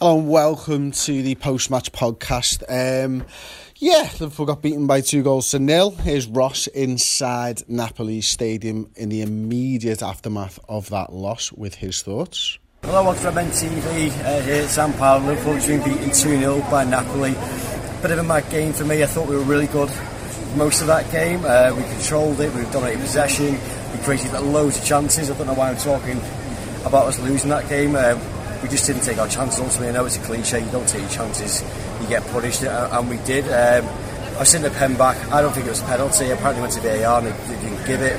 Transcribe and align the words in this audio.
Hello 0.00 0.18
and 0.18 0.30
welcome 0.30 0.92
to 0.92 1.22
the 1.22 1.34
post-match 1.34 1.92
podcast. 1.92 2.62
Um, 2.70 3.22
yeah, 3.76 4.08
Liverpool 4.18 4.46
got 4.46 4.62
beaten 4.62 4.86
by 4.86 5.02
two 5.02 5.22
goals 5.22 5.50
to 5.50 5.58
nil. 5.58 5.90
Here's 5.90 6.26
Ross 6.26 6.68
inside 6.68 7.68
Napoli 7.68 8.22
Stadium 8.22 8.90
in 8.96 9.10
the 9.10 9.20
immediate 9.20 10.02
aftermath 10.02 10.58
of 10.70 10.88
that 10.88 11.12
loss 11.12 11.52
with 11.52 11.74
his 11.74 12.00
thoughts. 12.00 12.58
Hello, 12.82 13.12
Redmen 13.12 13.48
TV 13.48 14.08
uh, 14.24 14.40
here 14.40 14.62
at 14.62 14.70
San 14.70 14.94
Paolo. 14.94 15.26
Liverpool 15.26 15.56
been 15.66 15.84
beaten 15.84 16.08
2-0 16.08 16.70
by 16.70 16.84
Napoli. 16.84 17.32
Bit 18.00 18.12
of 18.12 18.18
a 18.20 18.22
mad 18.22 18.48
game 18.50 18.72
for 18.72 18.86
me. 18.86 19.02
I 19.02 19.06
thought 19.06 19.28
we 19.28 19.36
were 19.36 19.42
really 19.42 19.66
good 19.66 19.90
most 20.56 20.80
of 20.80 20.86
that 20.86 21.12
game. 21.12 21.44
Uh, 21.44 21.74
we 21.76 21.82
controlled 21.82 22.40
it, 22.40 22.54
we 22.54 22.62
dominated 22.72 23.02
possession, 23.02 23.52
we 23.92 24.02
created 24.02 24.32
loads 24.32 24.78
of 24.78 24.84
chances. 24.86 25.30
I 25.30 25.36
don't 25.36 25.46
know 25.46 25.52
why 25.52 25.68
I'm 25.68 25.76
talking 25.76 26.18
about 26.86 27.08
us 27.08 27.18
losing 27.18 27.50
that 27.50 27.68
game. 27.68 27.94
Uh, 27.94 28.18
we 28.62 28.68
just 28.68 28.86
didn't 28.86 29.02
take 29.02 29.18
our 29.18 29.28
chances 29.28 29.60
ultimately. 29.60 29.88
I 29.88 29.92
know 29.92 30.06
it's 30.06 30.16
a 30.16 30.20
cliche, 30.20 30.64
you 30.64 30.70
don't 30.70 30.88
take 30.88 31.02
your 31.02 31.10
chances, 31.10 31.62
you 32.00 32.08
get 32.08 32.26
punished, 32.28 32.64
uh, 32.64 32.88
and 32.92 33.08
we 33.08 33.16
did. 33.18 33.44
Um, 33.46 33.88
I 34.38 34.44
sent 34.44 34.64
the 34.64 34.70
pen 34.70 34.96
back. 34.96 35.16
I 35.30 35.42
don't 35.42 35.52
think 35.52 35.66
it 35.66 35.70
was 35.70 35.82
a 35.82 35.84
penalty. 35.84 36.30
Apparently 36.30 36.62
went 36.62 36.72
to 36.72 36.80
VAR 36.80 37.18
and 37.18 37.26
they, 37.26 37.54
they 37.54 37.60
didn't 37.60 37.86
give 37.86 38.00
it. 38.00 38.16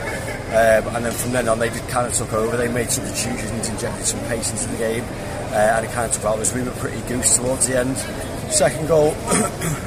Um, 0.52 0.95
and 0.95 1.06
then 1.06 1.14
from 1.14 1.31
then 1.31 1.47
on, 1.47 1.58
they 1.58 1.69
just 1.69 1.88
kind 1.89 2.06
of 2.06 2.14
took 2.14 2.31
over. 2.34 2.58
They 2.58 2.67
made 2.67 2.92
some 2.92 3.06
substitutions, 3.06 3.69
injected 3.69 4.06
some 4.06 4.19
pace 4.28 4.52
into 4.52 4.67
the 4.67 4.78
game, 4.78 5.03
uh, 5.50 5.78
and 5.78 5.86
it 5.86 5.92
kind 5.94 6.06
of 6.06 6.12
took 6.12 6.25
out. 6.25 6.53
We 6.53 6.62
were 6.62 6.72
pretty 6.72 7.02
goose 7.08 7.38
towards 7.38 7.67
the 7.67 7.80
end. 7.80 7.97
Second 8.52 8.88
goal, 8.88 9.09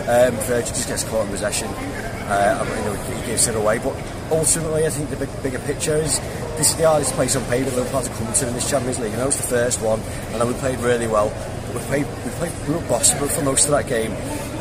um, 0.09 0.35
Virgil 0.49 0.75
just 0.75 0.89
gets 0.89 1.05
caught 1.05 1.25
in 1.27 1.31
possession. 1.31 1.69
Uh, 1.69 2.65
you 2.79 2.85
know, 2.85 2.95
he 2.95 3.27
gives 3.27 3.47
it 3.47 3.55
away. 3.55 3.79
But 3.79 3.95
ultimately, 4.33 4.87
I 4.87 4.91
think 4.91 5.11
the 5.11 5.17
big, 5.17 5.43
bigger 5.43 5.59
picture 5.61 5.97
is 5.97 6.19
this 6.57 6.71
is 6.71 6.77
the 6.77 6.89
hardest 6.89 7.13
place 7.15 7.37
on 7.37 7.45
paper 7.47 7.71
Liverpool 7.71 8.03
to 8.03 8.11
come 8.11 8.33
to 8.33 8.49
in 8.49 8.55
this 8.55 8.69
Champions 8.69 8.99
League. 8.99 9.13
I 9.15 9.17
know 9.17 9.27
it's 9.27 9.37
the 9.37 9.43
first 9.43 9.81
one, 9.81 10.01
and 10.01 10.49
we 10.49 10.55
played 10.55 10.79
really 10.81 11.07
well. 11.07 11.29
We 11.75 11.81
played, 11.81 12.07
we 12.07 12.31
played, 12.33 12.53
we 12.69 12.75
were 12.75 12.81
bossable 12.83 13.29
for 13.29 13.43
most 13.43 13.65
of 13.65 13.73
that 13.73 13.89
game. 13.89 14.13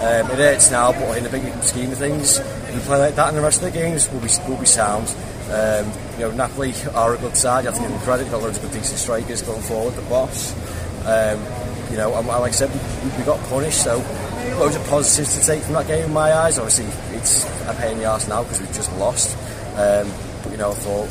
Um, 0.02 0.31
it 0.31 0.38
hurts 0.38 0.71
now, 0.71 0.91
but 0.91 1.17
in 1.17 1.23
the 1.23 1.30
big 1.30 1.44
scheme 1.64 1.91
of 1.91 1.97
things, 1.97 2.39
if 2.39 2.75
we 2.75 2.81
play 2.81 2.99
like 2.99 3.16
that 3.16 3.30
in 3.30 3.36
the 3.36 3.41
rest 3.41 3.61
of 3.61 3.71
the 3.71 3.80
games, 3.80 4.09
we'll 4.09 4.21
be, 4.21 4.30
we'll 4.47 4.59
be 4.59 4.66
sound. 4.66 5.08
Um, 5.52 5.91
you 6.14 6.19
know, 6.19 6.31
Napoli 6.31 6.73
are 6.94 7.14
a 7.14 7.17
good 7.17 7.37
side. 7.37 7.67
I 7.67 7.71
have 7.71 7.76
to 7.76 7.82
give 7.82 7.92
them 7.92 7.99
credit. 8.02 8.32
Got 8.32 8.42
loads 8.42 8.58
of 8.58 8.64
good, 8.64 8.73
decent 8.73 8.99
strikers 8.99 9.42
going 9.42 9.61
forward. 9.61 9.93
The 9.93 10.02
boss. 10.03 10.53
Um, 11.05 11.39
you 11.92 11.98
know, 11.98 12.15
and 12.15 12.27
like 12.27 12.42
I 12.42 12.52
said, 12.52 12.71
we, 13.03 13.17
we 13.20 13.23
got 13.23 13.39
punished. 13.49 13.83
So 13.83 13.98
loads 14.58 14.76
of 14.76 14.83
positives 14.87 15.37
to 15.39 15.45
take 15.45 15.61
from 15.64 15.73
that 15.73 15.87
game 15.87 16.05
in 16.05 16.14
my 16.14 16.33
eyes. 16.33 16.58
Obviously, 16.58 16.86
it's 17.15 17.45
a 17.67 17.76
pain 17.80 17.93
in 17.93 17.98
the 17.99 18.05
arse 18.05 18.27
now 18.27 18.42
because 18.43 18.59
we've 18.59 18.73
just 18.73 18.92
lost. 18.98 19.37
Um, 19.77 20.11
but 20.42 20.52
you 20.52 20.58
know, 20.58 20.71
I 20.71 20.76
thought 20.76 21.08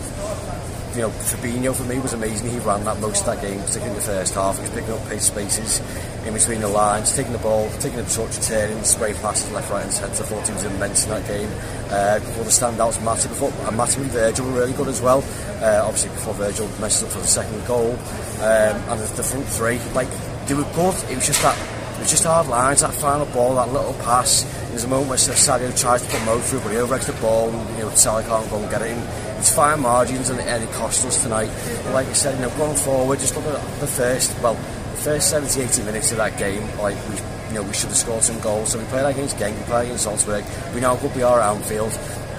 you 0.95 1.03
know, 1.03 1.11
Fabinho 1.11 1.75
for 1.75 1.85
me 1.85 1.99
was 1.99 2.13
amazing. 2.13 2.51
He 2.51 2.59
ran 2.59 2.85
that 2.85 3.01
most 3.01 3.21
of 3.21 3.27
that 3.27 3.43
game, 3.43 3.59
particularly 3.61 3.93
in 3.93 3.97
the 3.97 4.03
first 4.03 4.35
half. 4.35 4.57
He 4.57 4.63
was 4.63 4.71
picking 4.71 4.93
up 4.93 5.09
pace 5.09 5.27
spaces 5.27 5.81
in 6.27 6.35
between 6.35 6.61
the 6.61 6.69
lines, 6.69 7.17
taking 7.17 7.33
the 7.33 7.39
ball, 7.39 7.71
taking 7.81 7.99
a 7.99 8.05
touch, 8.05 8.39
turning, 8.41 8.83
spray 8.85 9.15
passes 9.15 9.51
left, 9.53 9.71
right, 9.71 9.85
and 9.85 9.93
centre. 9.93 10.23
I 10.23 10.27
thought 10.27 10.47
he 10.47 10.53
was 10.53 10.65
immense 10.65 11.05
in 11.05 11.11
that 11.11 11.27
game. 11.27 11.49
Uh, 11.89 12.19
the 12.19 12.51
standouts, 12.51 12.99
Matip, 12.99 13.29
before, 13.29 13.51
and 13.67 13.79
Matip 13.79 14.03
and 14.03 14.11
Virgil 14.11 14.47
were 14.47 14.53
really 14.53 14.73
good 14.73 14.89
as 14.89 15.01
well. 15.01 15.25
Uh, 15.63 15.83
obviously, 15.85 16.11
before 16.11 16.35
Virgil 16.35 16.69
messed 16.81 17.03
up 17.03 17.11
for 17.11 17.21
the 17.21 17.27
second 17.27 17.67
goal, 17.67 17.93
um, 18.41 18.77
and 18.91 19.01
the 19.01 19.23
front 19.23 19.47
three, 19.47 19.79
like 19.95 20.09
they 20.47 20.55
were 20.55 20.69
good. 20.75 20.95
It 21.11 21.17
was 21.17 21.27
just 21.27 21.43
that 21.43 21.57
it 22.03 22.07
was 22.07 22.11
just 22.11 22.25
hard 22.25 22.49
lines, 22.49 22.81
that 22.81 22.93
final 22.95 23.27
ball, 23.27 23.55
that 23.55 23.73
little 23.73 23.95
pass. 24.03 24.43
There's 24.71 24.83
a 24.83 24.89
moment 24.89 25.11
where 25.11 25.19
Sadio 25.19 25.79
tries 25.79 26.03
to 26.03 26.09
put 26.11 26.25
Mo 26.25 26.41
through, 26.41 26.61
but 26.61 26.73
he 26.73 26.79
overregs 26.79 27.07
the 27.07 27.13
ball, 27.15 27.49
and 27.49 27.79
you 27.79 27.85
know, 27.85 27.91
Salah 27.95 28.25
can't 28.25 28.51
go 28.51 28.59
and 28.59 28.71
get 28.71 28.83
it 28.83 28.91
in 28.91 29.33
it's 29.43 29.53
fine 29.53 29.81
margins 29.81 30.31
and, 30.31 30.39
it 30.39 30.71
cost 30.71 31.05
us 31.05 31.21
tonight. 31.21 31.51
But 31.83 31.95
like 31.95 32.07
I 32.07 32.13
said, 32.13 32.37
you 32.37 32.43
know, 32.43 32.57
going 32.57 32.77
forward, 32.77 33.19
just 33.19 33.35
look 33.35 33.45
at 33.45 33.81
the 33.81 33.89
first, 33.89 34.41
well, 34.41 34.55
the 34.55 34.99
first 34.99 35.31
70, 35.31 35.61
80 35.61 35.83
minutes 35.83 36.13
of 36.13 36.19
that 36.19 36.39
game, 36.39 36.63
like 36.79 36.97
we, 37.09 37.17
you 37.49 37.55
know, 37.55 37.63
we 37.65 37.73
should 37.73 37.89
have 37.89 37.97
scored 37.97 38.23
some 38.23 38.39
goals. 38.39 38.71
So 38.71 38.79
we 38.79 38.85
played 38.85 39.05
against 39.05 39.37
Genk, 39.39 39.59
we 39.59 39.65
played 39.65 39.87
against 39.87 40.05
Salzburg. 40.05 40.45
We 40.75 40.81
what 40.81 41.17
we 41.17 41.23
are 41.25 41.41
at 41.41 41.57
Anfield. 41.57 41.91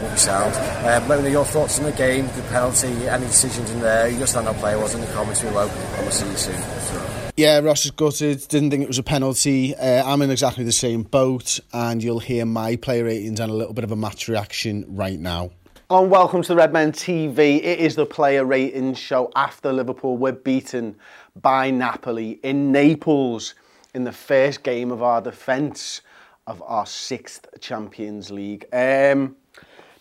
Will 0.02 0.10
be 0.12 0.18
sound. 0.18 0.56
Um, 0.88 1.10
let 1.10 1.20
me 1.20 1.26
know 1.26 1.44
your 1.44 1.46
thoughts 1.46 1.78
on 1.78 1.86
the 1.86 1.92
game, 1.92 2.26
the 2.38 2.42
penalty, 2.44 3.08
any 3.10 3.26
decisions 3.26 3.70
in 3.70 3.82
there. 3.82 4.08
You 4.08 4.20
just 4.20 4.32
stand 4.32 4.48
up 4.48 4.56
player 4.58 4.80
was 4.80 4.96
in 4.96 5.02
the 5.02 5.08
comments 5.08 5.42
below, 5.42 5.68
and 5.68 6.02
we'll 6.04 6.12
see 6.12 6.28
you 6.28 6.38
soon. 6.38 7.03
Yeah, 7.36 7.62
Ross 7.62 7.84
is 7.84 7.90
gutted. 7.90 8.48
Didn't 8.48 8.70
think 8.70 8.84
it 8.84 8.88
was 8.88 9.00
a 9.00 9.04
penalty. 9.04 9.76
Uh, 9.76 10.04
I'm 10.06 10.22
in 10.22 10.30
exactly 10.30 10.64
the 10.64 10.72
same 10.72 11.02
boat, 11.02 11.60
and 11.74 12.04
you'll 12.04 12.20
hear 12.20 12.46
my 12.46 12.76
player 12.76 13.06
ratings 13.06 13.40
and 13.40 13.52
a 13.52 13.56
little 13.56 13.74
bit 13.74 13.84
of 13.84 13.92
a 13.92 13.96
match 13.96 14.28
reaction 14.28 14.86
right 14.88 15.20
now. 15.20 15.50
And 15.90 16.12
welcome 16.12 16.44
to 16.44 16.48
the 16.50 16.56
Redmen 16.56 16.92
TV. 16.92 17.58
It 17.58 17.80
is 17.80 17.96
the 17.96 18.06
player 18.06 18.46
rating 18.46 18.94
show 18.94 19.32
after 19.36 19.74
Liverpool 19.74 20.16
were 20.16 20.32
beaten 20.32 20.96
by 21.42 21.72
Napoli 21.72 22.40
in 22.44 22.72
Naples 22.72 23.56
in 23.96 24.04
the 24.04 24.12
first 24.12 24.62
game 24.62 24.92
of 24.92 25.02
our 25.02 25.20
defence 25.20 26.02
of 26.46 26.62
our 26.62 26.86
sixth 26.86 27.48
Champions 27.60 28.30
League. 28.30 28.66
Um, 28.72 29.36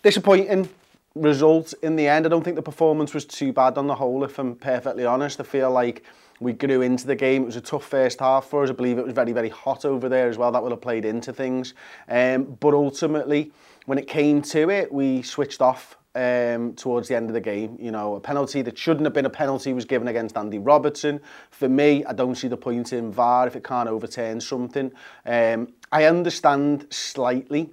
disappointing 0.03 0.69
result 1.15 1.73
in 1.81 1.95
the 1.95 2.07
end. 2.07 2.27
I 2.27 2.29
don't 2.29 2.43
think 2.43 2.57
the 2.57 2.61
performance 2.61 3.11
was 3.11 3.25
too 3.25 3.51
bad 3.51 3.79
on 3.79 3.87
the 3.87 3.95
whole, 3.95 4.23
if 4.23 4.37
I'm 4.37 4.53
perfectly 4.53 5.05
honest. 5.05 5.39
I 5.39 5.43
feel 5.43 5.71
like 5.71 6.03
we 6.39 6.53
grew 6.53 6.81
into 6.81 7.07
the 7.07 7.15
game. 7.15 7.43
It 7.43 7.45
was 7.45 7.55
a 7.55 7.61
tough 7.61 7.85
first 7.85 8.19
half 8.19 8.45
for 8.45 8.63
us. 8.63 8.69
I 8.69 8.73
believe 8.73 8.97
it 8.97 9.05
was 9.05 9.13
very, 9.13 9.31
very 9.31 9.49
hot 9.49 9.85
over 9.85 10.09
there 10.09 10.27
as 10.27 10.37
well. 10.37 10.51
That 10.51 10.61
would 10.61 10.71
have 10.71 10.81
played 10.81 11.05
into 11.05 11.33
things. 11.33 11.73
Um, 12.09 12.57
but 12.59 12.73
ultimately, 12.73 13.51
when 13.85 13.97
it 13.97 14.07
came 14.07 14.41
to 14.43 14.69
it, 14.69 14.91
we 14.91 15.21
switched 15.21 15.61
off 15.61 15.97
um, 16.15 16.73
towards 16.73 17.07
the 17.07 17.15
end 17.15 17.29
of 17.29 17.33
the 17.33 17.41
game. 17.41 17.77
You 17.79 17.91
know, 17.91 18.15
a 18.15 18.19
penalty 18.19 18.61
that 18.63 18.77
shouldn't 18.77 19.05
have 19.05 19.13
been 19.13 19.25
a 19.25 19.29
penalty 19.29 19.73
was 19.73 19.85
given 19.85 20.07
against 20.07 20.37
Andy 20.37 20.59
Robertson. 20.59 21.19
For 21.51 21.69
me, 21.69 22.05
I 22.05 22.13
don't 22.13 22.35
see 22.35 22.47
the 22.47 22.57
point 22.57 22.93
in 22.93 23.11
VAR 23.11 23.47
if 23.47 23.55
it 23.55 23.63
can't 23.63 23.89
overturn 23.89 24.39
something. 24.41 24.91
Um, 25.25 25.73
I 25.91 26.05
understand 26.05 26.87
slightly 26.89 27.71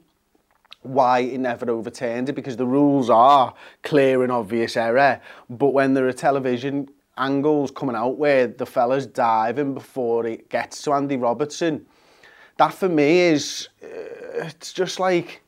why 0.82 1.20
it 1.20 1.38
never 1.38 1.70
overturned 1.70 2.30
it 2.30 2.32
because 2.32 2.56
the 2.56 2.66
rules 2.66 3.10
are 3.10 3.54
clear 3.82 4.22
and 4.22 4.32
obvious 4.32 4.76
error. 4.76 5.20
But 5.50 5.68
when 5.68 5.94
there 5.94 6.08
are 6.08 6.12
television 6.12 6.88
angles 7.20 7.70
coming 7.70 7.94
out 7.94 8.16
where 8.18 8.46
the 8.46 8.66
fella's 8.66 9.06
diving 9.06 9.74
before 9.74 10.26
it 10.26 10.48
gets 10.48 10.82
to 10.82 10.92
Andy 10.92 11.16
Robertson, 11.16 11.86
that 12.56 12.74
for 12.74 12.88
me 12.88 13.20
is, 13.20 13.68
uh, 13.82 14.46
it's 14.46 14.72
just 14.72 14.98
like, 14.98 15.42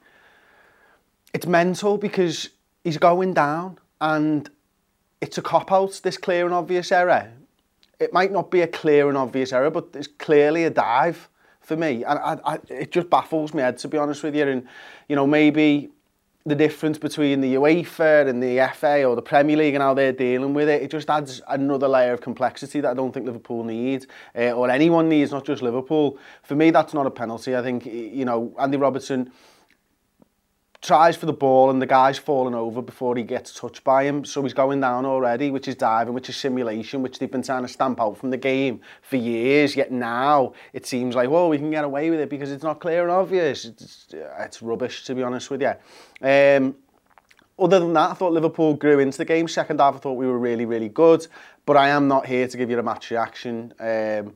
it's 1.35 1.47
mental 1.47 1.99
because 1.99 2.51
he's 2.85 2.99
going 2.99 3.35
down 3.35 3.79
and 4.01 4.51
it's 5.21 5.39
a 5.39 5.43
cop-out, 5.43 6.01
this 6.03 6.19
clear 6.19 6.45
and 6.45 6.55
obvious 6.55 6.93
error. 6.93 7.33
It 7.99 8.13
might 8.13 8.33
not 8.33 8.51
be 8.51 8.61
a 8.61 8.67
clear 8.67 9.09
and 9.09 9.17
obvious 9.17 9.53
error, 9.53 9.71
but 9.71 9.89
it's 9.95 10.09
clearly 10.09 10.65
a 10.65 10.71
dive 10.71 11.29
for 11.61 11.77
me. 11.77 12.05
And 12.05 12.19
I, 12.19 12.39
I, 12.45 12.59
it 12.69 12.91
just 12.91 13.09
baffles 13.09 13.55
me 13.55 13.63
head, 13.63 13.79
to 13.79 13.89
be 13.89 13.99
honest 13.99 14.23
with 14.23 14.35
you. 14.35 14.47
And, 14.49 14.67
you 15.09 15.17
know, 15.17 15.27
maybe 15.27 15.91
the 16.45 16.55
difference 16.55 16.99
between 16.99 17.41
the 17.41 17.55
UEFA 17.55 18.29
and 18.29 18.43
the 18.43 18.69
FA 18.75 19.05
or 19.05 19.15
the 19.15 19.23
Premier 19.23 19.57
League 19.57 19.75
and 19.75 19.83
how 19.83 19.95
they're 19.95 20.13
dealing 20.13 20.55
with 20.55 20.69
it, 20.69 20.83
it 20.83 20.91
just 20.91 21.09
adds 21.09 21.41
another 21.49 21.87
layer 21.87 22.13
of 22.13 22.21
complexity 22.21 22.81
that 22.81 22.91
I 22.91 22.95
don't 22.95 23.13
think 23.13 23.27
Liverpool 23.27 23.63
needs, 23.63 24.07
uh, 24.37 24.51
or 24.51 24.69
anyone 24.69 25.09
needs, 25.09 25.31
not 25.31 25.45
just 25.45 25.63
Liverpool. 25.63 26.19
For 26.43 26.57
me, 26.57 26.71
that's 26.71 26.95
not 26.95 27.07
a 27.07 27.11
penalty. 27.11 27.57
I 27.57 27.63
think, 27.63 27.87
you 27.87 28.25
know, 28.25 28.53
Andy 28.59 28.77
Robertson 28.77 29.31
tries 30.83 31.17
for 31.17 31.27
the 31.27 31.33
ball 31.33 31.71
and 31.71 31.81
the 31.81 31.87
guy's 31.87 32.19
falling 32.19 32.55
over 32.55 32.83
before 32.83 33.15
he 33.15 33.23
gets 33.23 33.55
touched 33.55 33.85
by 33.85 34.03
him. 34.03 34.25
So 34.25 34.43
he's 34.43 34.53
going 34.53 34.81
down 34.81 35.07
already, 35.07 35.53
which 35.53 35.69
is 35.69 35.77
diving, 35.77 36.13
which 36.13 36.29
is 36.29 36.37
simulation, 36.37 37.03
which 37.03 37.21
they've 37.21 37.31
been 37.31 37.43
trying 37.43 37.63
to 37.63 37.69
stamp 37.69 38.01
out 38.01 38.19
from 38.19 38.31
the 38.31 38.37
game 38.37 38.81
for 39.01 39.17
years. 39.17 39.77
Yet 39.77 39.93
now 39.93 40.55
it 40.73 40.85
seems 40.85 41.15
like, 41.15 41.31
well, 41.31 41.49
we 41.49 41.57
can 41.57 41.71
get 41.71 41.85
away 41.85 42.11
with 42.11 42.19
it 42.19 42.29
because 42.29 42.51
it's 42.51 42.65
not 42.65 42.81
clear 42.81 43.03
and 43.03 43.13
obvious. 43.13 43.65
It's, 43.65 44.09
it's 44.13 44.61
rubbish, 44.61 45.05
to 45.05 45.15
be 45.15 45.23
honest 45.23 45.51
with 45.51 45.63
you. 45.63 45.73
Um, 46.21 46.75
other 47.59 47.79
than 47.79 47.93
that, 47.93 48.11
I 48.11 48.15
thought 48.15 48.33
Liverpool 48.33 48.75
grew 48.75 48.99
into 48.99 49.19
the 49.19 49.25
game. 49.25 49.47
Second 49.47 49.79
half, 49.79 49.95
I 49.95 49.99
thought 49.99 50.15
we 50.15 50.27
were 50.27 50.39
really, 50.39 50.67
really 50.67 50.89
good. 50.89 51.29
But 51.65 51.77
I 51.77 51.91
am 51.91 52.09
not 52.09 52.27
here 52.27 52.49
to 52.49 52.57
give 52.57 52.71
you 52.71 52.79
a 52.81 52.83
match 52.83 53.13
reaction. 53.13 53.73
Um, 53.79 54.35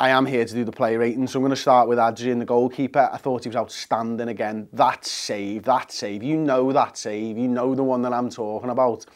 I 0.00 0.10
am 0.10 0.26
here 0.26 0.44
to 0.44 0.54
do 0.54 0.64
the 0.64 0.72
play 0.72 0.96
rating, 0.96 1.26
so 1.26 1.38
I'm 1.38 1.42
going 1.42 1.50
to 1.50 1.56
start 1.56 1.88
with 1.88 1.98
Adrian, 1.98 2.40
the 2.40 2.44
goalkeeper. 2.44 3.08
I 3.12 3.18
thought 3.18 3.44
he 3.44 3.48
was 3.48 3.56
outstanding 3.56 4.28
again. 4.28 4.68
That 4.72 5.04
save, 5.04 5.62
that 5.64 5.92
save, 5.92 6.22
you 6.22 6.36
know 6.36 6.72
that 6.72 6.96
save, 6.96 7.38
you 7.38 7.46
know 7.46 7.74
the 7.74 7.84
one 7.84 8.02
that 8.02 8.12
I'm 8.12 8.28
talking 8.28 8.70
about. 8.70 9.06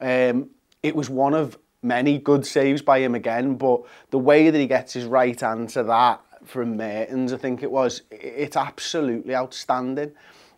Um, 0.00 0.50
it 0.82 0.94
was 0.94 1.08
one 1.08 1.32
of 1.32 1.56
many 1.82 2.18
good 2.18 2.44
saves 2.44 2.82
by 2.82 2.98
him 2.98 3.14
again, 3.14 3.56
but 3.56 3.82
the 4.10 4.18
way 4.18 4.50
that 4.50 4.58
he 4.58 4.66
gets 4.66 4.92
his 4.92 5.06
right 5.06 5.38
hand 5.40 5.70
to 5.70 5.82
that 5.84 6.20
from 6.44 6.76
Mertens, 6.76 7.32
I 7.32 7.36
think 7.36 7.62
it 7.62 7.70
was, 7.70 8.02
it's 8.10 8.56
absolutely 8.56 9.34
outstanding. 9.34 10.12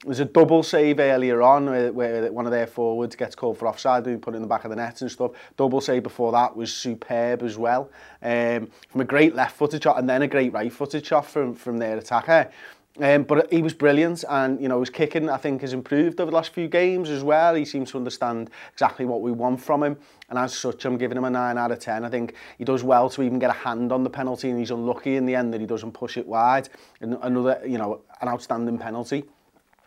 There's 0.06 0.20
a 0.20 0.24
double 0.24 0.62
save 0.62 1.00
earlier 1.00 1.42
on 1.42 1.66
where, 1.66 1.92
where 1.92 2.32
one 2.32 2.46
of 2.46 2.52
their 2.52 2.68
forwards 2.68 3.16
gets 3.16 3.34
called 3.34 3.58
for 3.58 3.66
offside, 3.66 4.06
and 4.06 4.22
put 4.22 4.36
in 4.36 4.40
the 4.40 4.46
back 4.46 4.64
of 4.64 4.70
the 4.70 4.76
net 4.76 5.00
and 5.00 5.10
stuff. 5.10 5.32
Double 5.56 5.80
save 5.80 6.04
before 6.04 6.30
that 6.30 6.56
was 6.56 6.72
superb 6.72 7.42
as 7.42 7.58
well. 7.58 7.90
Um, 8.22 8.70
from 8.88 9.00
a 9.00 9.04
great 9.04 9.34
left 9.34 9.56
footed 9.56 9.82
shot 9.82 9.98
and 9.98 10.08
then 10.08 10.22
a 10.22 10.28
great 10.28 10.52
right 10.52 10.72
footed 10.72 11.04
shot 11.04 11.26
from, 11.26 11.54
from 11.54 11.78
their 11.78 11.98
attacker. 11.98 12.52
Um, 13.00 13.24
but 13.24 13.52
he 13.52 13.60
was 13.60 13.74
brilliant 13.74 14.24
and 14.26 14.58
you 14.58 14.68
know 14.68 14.80
his 14.80 14.88
kicking 14.88 15.28
I 15.28 15.36
think 15.36 15.60
has 15.60 15.74
improved 15.74 16.18
over 16.18 16.30
the 16.30 16.36
last 16.36 16.54
few 16.54 16.66
games 16.66 17.10
as 17.10 17.22
well. 17.22 17.54
He 17.54 17.66
seems 17.66 17.90
to 17.90 17.98
understand 17.98 18.48
exactly 18.72 19.04
what 19.04 19.20
we 19.20 19.32
want 19.32 19.60
from 19.60 19.82
him 19.82 19.98
and 20.30 20.38
as 20.38 20.54
such 20.54 20.86
I'm 20.86 20.96
giving 20.96 21.18
him 21.18 21.24
a 21.24 21.30
9 21.30 21.58
out 21.58 21.72
of 21.72 21.78
10. 21.78 22.06
I 22.06 22.08
think 22.08 22.34
he 22.56 22.64
does 22.64 22.82
well 22.82 23.10
to 23.10 23.22
even 23.22 23.38
get 23.38 23.50
a 23.50 23.54
hand 23.54 23.92
on 23.92 24.02
the 24.02 24.08
penalty 24.08 24.48
and 24.48 24.58
he's 24.58 24.70
unlucky 24.70 25.16
in 25.16 25.26
the 25.26 25.34
end 25.34 25.52
that 25.52 25.60
he 25.60 25.66
doesn't 25.66 25.92
push 25.92 26.16
it 26.16 26.26
wide. 26.26 26.70
And 27.02 27.18
another 27.20 27.60
you 27.66 27.76
know 27.76 28.00
an 28.22 28.28
outstanding 28.28 28.78
penalty. 28.78 29.24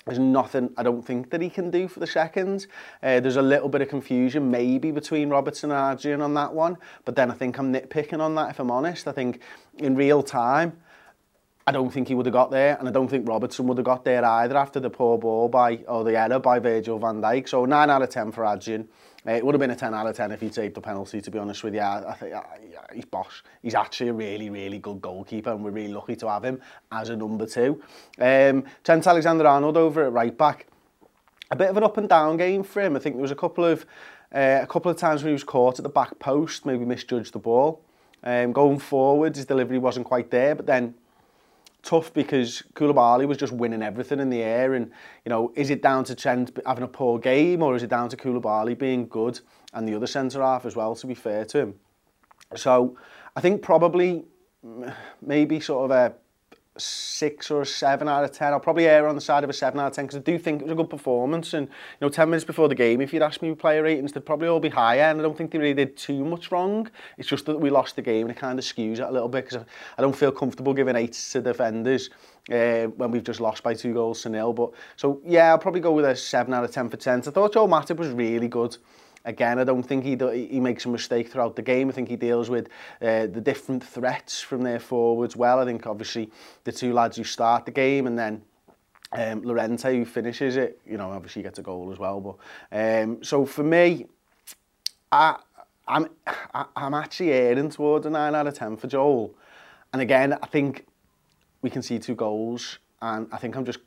There's 0.09 0.19
nothing 0.19 0.71
I 0.75 0.83
don't 0.83 1.03
think 1.05 1.29
that 1.29 1.41
he 1.41 1.49
can 1.49 1.69
do 1.69 1.87
for 1.87 1.99
the 1.99 2.07
seconds. 2.07 2.67
Uh, 3.03 3.19
there's 3.19 3.35
a 3.35 3.41
little 3.41 3.69
bit 3.69 3.81
of 3.81 3.89
confusion 3.89 4.49
maybe 4.49 4.91
between 4.91 5.29
Robertson 5.29 5.71
and 5.71 5.99
Adrian 5.99 6.21
on 6.21 6.33
that 6.33 6.53
one, 6.53 6.77
but 7.05 7.15
then 7.15 7.29
I 7.29 7.35
think 7.35 7.57
I'm 7.59 7.71
nitpicking 7.71 8.19
on 8.19 8.35
that 8.35 8.49
if 8.49 8.59
I'm 8.59 8.71
honest. 8.71 9.07
I 9.07 9.11
think 9.11 9.41
in 9.77 9.95
real 9.95 10.23
time, 10.23 10.77
I 11.67 11.71
don't 11.71 11.91
think 11.91 12.07
he 12.07 12.15
would 12.15 12.25
have 12.25 12.33
got 12.33 12.49
there, 12.49 12.75
and 12.79 12.87
I 12.87 12.91
don't 12.91 13.07
think 13.07 13.27
Robertson 13.27 13.67
would 13.67 13.77
have 13.77 13.85
got 13.85 14.03
there 14.03 14.25
either 14.25 14.57
after 14.57 14.79
the 14.79 14.89
poor 14.89 15.19
ball 15.19 15.49
by, 15.49 15.75
or 15.87 16.03
the 16.03 16.17
error 16.17 16.39
by 16.39 16.57
Virgil 16.57 16.97
van 16.97 17.21
Dijk. 17.21 17.47
So 17.47 17.65
9 17.65 17.89
out 17.91 18.01
of 18.01 18.09
10 18.09 18.31
for 18.31 18.43
Adrian. 18.43 18.87
Eh, 19.25 19.37
it 19.37 19.45
would 19.45 19.53
have 19.53 19.59
been 19.59 19.71
a 19.71 19.75
10 19.75 19.93
out 19.93 20.07
of 20.07 20.15
10 20.15 20.31
if 20.31 20.41
he 20.41 20.49
saved 20.49 20.75
the 20.75 20.81
penalty, 20.81 21.21
to 21.21 21.31
be 21.31 21.37
honest 21.37 21.63
with 21.63 21.73
you. 21.73 21.81
I, 21.81 22.11
I 22.11 22.13
think 22.13 22.33
I, 22.33 22.43
he's 22.93 23.05
bosh. 23.05 23.43
He's 23.61 23.75
actually 23.75 24.09
a 24.09 24.13
really, 24.13 24.49
really 24.49 24.79
good 24.79 25.01
goalkeeper, 25.01 25.51
and 25.51 25.63
we're 25.63 25.71
really 25.71 25.93
lucky 25.93 26.15
to 26.17 26.29
have 26.29 26.43
him 26.43 26.61
as 26.91 27.09
a 27.09 27.15
number 27.15 27.45
two. 27.45 27.81
Um, 28.19 28.63
Trent 28.83 29.05
Alexander-Arnold 29.05 29.77
over 29.77 30.05
at 30.05 30.13
right-back. 30.13 30.67
A 31.51 31.55
bit 31.55 31.69
of 31.69 31.77
an 31.77 31.83
up-and-down 31.83 32.37
game 32.37 32.63
for 32.63 32.81
him. 32.81 32.95
I 32.95 32.99
think 32.99 33.15
there 33.15 33.21
was 33.21 33.31
a 33.31 33.35
couple 33.35 33.65
of 33.65 33.85
uh, 34.33 34.59
a 34.61 34.67
couple 34.67 34.91
of 34.91 34.97
times 34.97 35.23
when 35.23 35.29
he 35.29 35.33
was 35.33 35.43
caught 35.43 35.79
at 35.79 35.83
the 35.83 35.89
back 35.89 36.19
post, 36.19 36.65
maybe 36.65 36.85
misjudged 36.85 37.33
the 37.33 37.39
ball. 37.39 37.81
Um, 38.23 38.51
going 38.51 38.77
forward, 38.77 39.35
his 39.35 39.45
delivery 39.45 39.79
wasn't 39.79 40.05
quite 40.05 40.29
there, 40.29 40.53
but 40.53 40.67
then 40.67 40.93
tough 41.83 42.13
because 42.13 42.63
Koulibaly 42.73 43.27
was 43.27 43.37
just 43.37 43.53
winning 43.53 43.81
everything 43.81 44.19
in 44.19 44.29
the 44.29 44.41
air. 44.41 44.73
And 44.73 44.91
you 45.25 45.29
know 45.29 45.51
is 45.55 45.69
it 45.69 45.81
down 45.81 46.03
to 46.05 46.15
Trent 46.15 46.57
having 46.65 46.83
a 46.83 46.87
poor 46.87 47.19
game 47.19 47.61
or 47.61 47.75
is 47.75 47.83
it 47.83 47.89
down 47.89 48.09
to 48.09 48.17
Koulibaly 48.17 48.77
being 48.77 49.07
good 49.07 49.39
and 49.73 49.87
the 49.87 49.95
other 49.95 50.07
centre 50.07 50.41
half 50.41 50.65
as 50.65 50.75
well 50.75 50.95
to 50.95 51.07
be 51.07 51.15
fair 51.15 51.45
to 51.45 51.59
him? 51.59 51.75
So 52.55 52.97
I 53.35 53.41
think 53.41 53.61
probably 53.61 54.25
mm, 54.65 54.93
maybe 55.21 55.59
sort 55.59 55.85
of 55.85 55.91
a 55.91 56.15
six 56.79 57.51
or 57.51 57.61
a 57.61 57.65
seven 57.65 58.07
out 58.07 58.23
of 58.23 58.31
ten. 58.31 58.53
I'll 58.53 58.59
probably 58.59 58.87
err 58.87 59.07
on 59.07 59.15
the 59.15 59.21
side 59.21 59.43
of 59.43 59.49
a 59.49 59.53
seven 59.53 59.79
out 59.79 59.87
of 59.87 59.93
ten 59.93 60.05
because 60.05 60.17
I 60.17 60.21
do 60.21 60.37
think 60.37 60.61
it 60.61 60.63
was 60.65 60.71
a 60.71 60.75
good 60.75 60.89
performance. 60.89 61.53
And 61.53 61.67
you 61.67 61.73
know, 62.01 62.09
ten 62.09 62.29
minutes 62.29 62.45
before 62.45 62.67
the 62.67 62.75
game, 62.75 63.01
if 63.01 63.13
you'd 63.13 63.21
asked 63.21 63.41
me 63.41 63.53
player 63.55 63.83
ratings, 63.83 64.13
they'd 64.13 64.25
probably 64.25 64.47
all 64.47 64.59
be 64.59 64.69
higher. 64.69 65.01
And 65.01 65.19
I 65.19 65.23
don't 65.23 65.37
think 65.37 65.51
they 65.51 65.57
really 65.57 65.73
did 65.73 65.97
too 65.97 66.23
much 66.23 66.51
wrong. 66.51 66.89
It's 67.17 67.27
just 67.27 67.45
that 67.45 67.59
we 67.59 67.69
lost 67.69 67.95
the 67.95 68.01
game 68.01 68.27
and 68.27 68.31
it 68.31 68.39
kind 68.39 68.57
of 68.57 68.65
skews 68.65 68.93
it 68.93 69.01
a 69.01 69.11
little 69.11 69.29
bit 69.29 69.45
because 69.45 69.63
I 69.97 70.01
don't 70.01 70.15
feel 70.15 70.31
comfortable 70.31 70.73
giving 70.73 70.95
eights 70.95 71.31
to 71.33 71.41
defenders 71.41 72.09
uh, 72.51 72.85
when 72.85 73.11
we've 73.11 73.23
just 73.23 73.39
lost 73.39 73.63
by 73.63 73.73
two 73.73 73.93
goals 73.93 74.21
to 74.23 74.29
nil. 74.29 74.53
But 74.53 74.71
so 74.95 75.21
yeah, 75.25 75.49
I'll 75.49 75.59
probably 75.59 75.81
go 75.81 75.91
with 75.91 76.05
a 76.05 76.15
seven 76.15 76.53
out 76.53 76.63
of 76.63 76.71
ten 76.71 76.89
for 76.89 76.97
ten. 76.97 77.19
I 77.19 77.31
thought 77.31 77.53
Joe 77.53 77.67
Matip 77.67 77.97
was 77.97 78.09
really 78.09 78.47
good 78.47 78.77
again, 79.25 79.59
I 79.59 79.63
don't 79.63 79.83
think 79.83 80.03
he, 80.03 80.15
do, 80.15 80.29
he 80.29 80.59
makes 80.59 80.85
a 80.85 80.89
mistake 80.89 81.29
throughout 81.29 81.55
the 81.55 81.61
game. 81.61 81.89
I 81.89 81.91
think 81.91 82.09
he 82.09 82.15
deals 82.15 82.49
with 82.49 82.67
uh, 83.01 83.27
the 83.27 83.41
different 83.41 83.83
threats 83.83 84.41
from 84.41 84.61
their 84.61 84.79
forwards 84.79 85.35
well. 85.35 85.59
I 85.59 85.65
think 85.65 85.85
obviously 85.85 86.29
the 86.63 86.71
two 86.71 86.93
lads 86.93 87.17
who 87.17 87.23
start 87.23 87.65
the 87.65 87.71
game 87.71 88.07
and 88.07 88.17
then 88.17 88.41
um, 89.11 89.41
Lorente 89.43 89.95
who 89.97 90.05
finishes 90.05 90.57
it, 90.57 90.79
you 90.85 90.97
know, 90.97 91.11
obviously 91.11 91.41
gets 91.41 91.59
a 91.59 91.63
goal 91.63 91.91
as 91.91 91.99
well. 91.99 92.19
But 92.71 93.03
um, 93.03 93.23
So 93.23 93.45
for 93.45 93.63
me, 93.63 94.05
I, 95.11 95.37
I'm, 95.87 96.09
I, 96.53 96.65
I'm 96.75 96.93
actually 96.93 97.31
erring 97.31 97.69
towards 97.69 98.05
a 98.05 98.09
9 98.09 98.35
out 98.35 98.47
of 98.47 98.53
10 98.53 98.77
for 98.77 98.87
Joel. 98.87 99.33
And 99.93 100.01
again, 100.01 100.37
I 100.41 100.45
think 100.45 100.85
we 101.61 101.69
can 101.69 101.81
see 101.81 101.99
two 101.99 102.15
goals 102.15 102.79
and 103.01 103.27
I 103.31 103.37
think 103.37 103.55
I'm 103.55 103.65
just 103.65 103.79